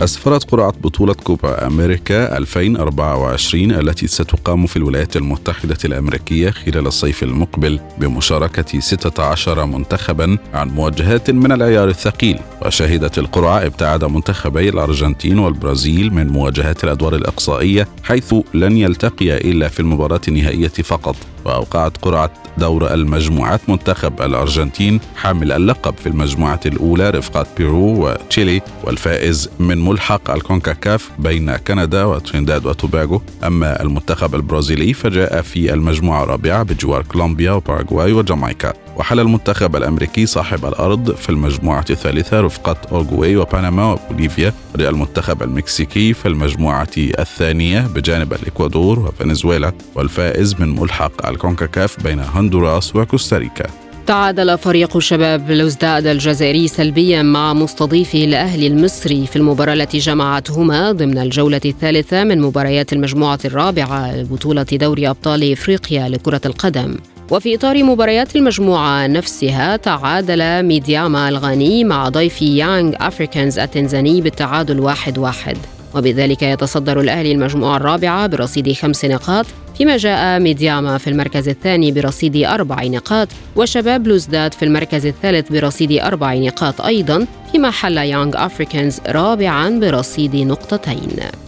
[0.04, 7.80] أسفرت قرعة بطولة كوبا أمريكا 2024 التي ستقام في الولايات المتحدة الأمريكية خلال الصيف المقبل
[7.98, 12.40] بمشاركة 16 منتخبا عن مواجهات من العيار الثقيل.
[12.66, 19.80] وشهدت القرعة ابتعاد منتخبي الأرجنتين والبرازيل من مواجهات الأدوار الإقصائية حيث لن يلتقيا إلا في
[19.80, 21.16] المباراة النهائية فقط.
[21.46, 29.50] وأوقعت قرعة دور المجموعات منتخب الأرجنتين حامل اللقب في المجموعة الأولى رفقة بيرو وتشيلي والفائز
[29.60, 33.22] من ملحق الكونكاكاف بين كندا وترينداد وتوباغو.
[33.44, 38.74] أما المنتخب البرازيلي فجاء في المجموعة الرابعة بجوار كولومبيا وباراغواي وجامايكا.
[38.98, 46.28] وحل المنتخب الأمريكي صاحب الأرض في المجموعة الثالثة رفقة أورغواي وبنما وبوليفيا المنتخب المكسيكي في
[46.28, 53.66] المجموعة الثانية بجانب الإكوادور وفنزويلا والفائز من ملحق الكونكاكاف بين هندوراس وكوستاريكا.
[54.08, 61.18] تعادل فريق شباب بلوزداد الجزائري سلبيا مع مستضيفه الأهلي المصري في المباراة التي جمعتهما ضمن
[61.18, 66.96] الجولة الثالثة من مباريات المجموعة الرابعة لبطولة دوري أبطال إفريقيا لكرة القدم.
[67.32, 75.18] وفي إطار مباريات المجموعة نفسها تعادل ميدياما الغاني مع ضيفه يانغ أفريكانز التنزاني بالتعادل واحد
[75.18, 75.58] واحد.
[75.96, 79.46] وبذلك يتصدر الأهلي المجموعة الرابعة برصيد خمس نقاط
[79.78, 85.92] فيما جاء ميدياما في المركز الثاني برصيد أربع نقاط وشباب بلوزداد في المركز الثالث برصيد
[85.92, 91.41] أربع نقاط أيضا فيما حل يانغ أفريكانز رابعا برصيد نقطتين.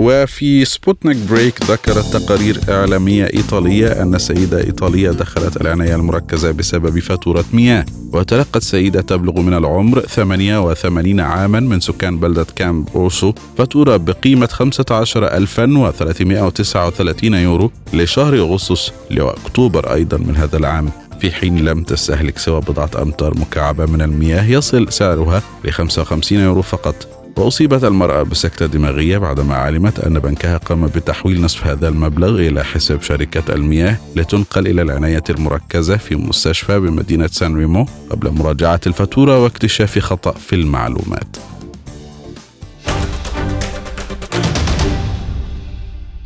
[0.00, 7.44] وفي سبوتنيك بريك ذكرت تقارير إعلامية إيطالية أن سيدة إيطالية دخلت العناية المركزة بسبب فاتورة
[7.52, 14.46] مياه وتلقت سيدة تبلغ من العمر 88 عاما من سكان بلدة كامب أوسو فاتورة بقيمة
[14.46, 20.90] 15339 يورو لشهر أغسطس لأكتوبر أيضا من هذا العام.
[21.20, 26.62] في حين لم تستهلك سوى بضعة أمتار مكعبة من المياه يصل سعرها ل 55 يورو
[26.62, 27.19] فقط.
[27.36, 33.02] وأصيبت المرأة بسكتة دماغية بعدما علمت أن بنكها قام بتحويل نصف هذا المبلغ إلى حساب
[33.02, 39.98] شركة المياه لتنقل إلى العناية المركزة في مستشفى بمدينة سان ريمو قبل مراجعة الفاتورة واكتشاف
[39.98, 41.36] خطأ في المعلومات.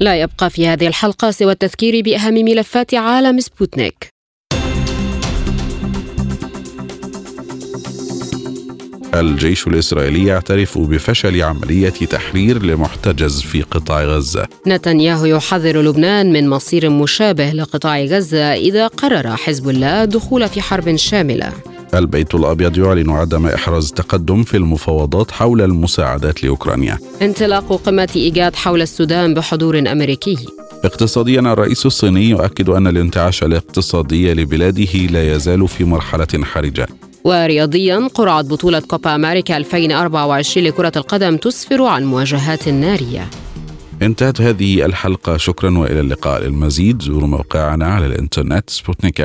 [0.01, 4.14] لا يبقى في هذه الحلقة سوى التذكير بأهم ملفات عالم سبوتنيك.
[9.21, 16.91] الجيش الإسرائيلي يعترف بفشل عملية تحرير لمحتجز في قطاع غزة نتنياهو يحذر لبنان من مصير
[16.91, 21.53] مشابه لقطاع غزة إذا قرر حزب الله الدخول في حرب شاملة
[21.95, 26.99] البيت الأبيض يعلن عدم إحراز تقدم في المفاوضات حول المساعدات لأوكرانيا.
[27.23, 30.37] انطلاق قمة إيجاد حول السودان بحضور أمريكي.
[30.85, 36.89] اقتصاديا الرئيس الصيني يؤكد أن الانتعاش الاقتصادي لبلاده لا يزال في مرحلة حرجة.
[37.27, 43.31] ورياضيا قرعة بطولة كوبا أمريكا 2024 لكرة القدم تسفر عن مواجهات نارية.
[44.03, 47.03] انتهت هذه الحلقة شكرا وإلى اللقاء المزيد.
[47.03, 49.21] زوروا موقعنا على الإنترنت سبوتنيك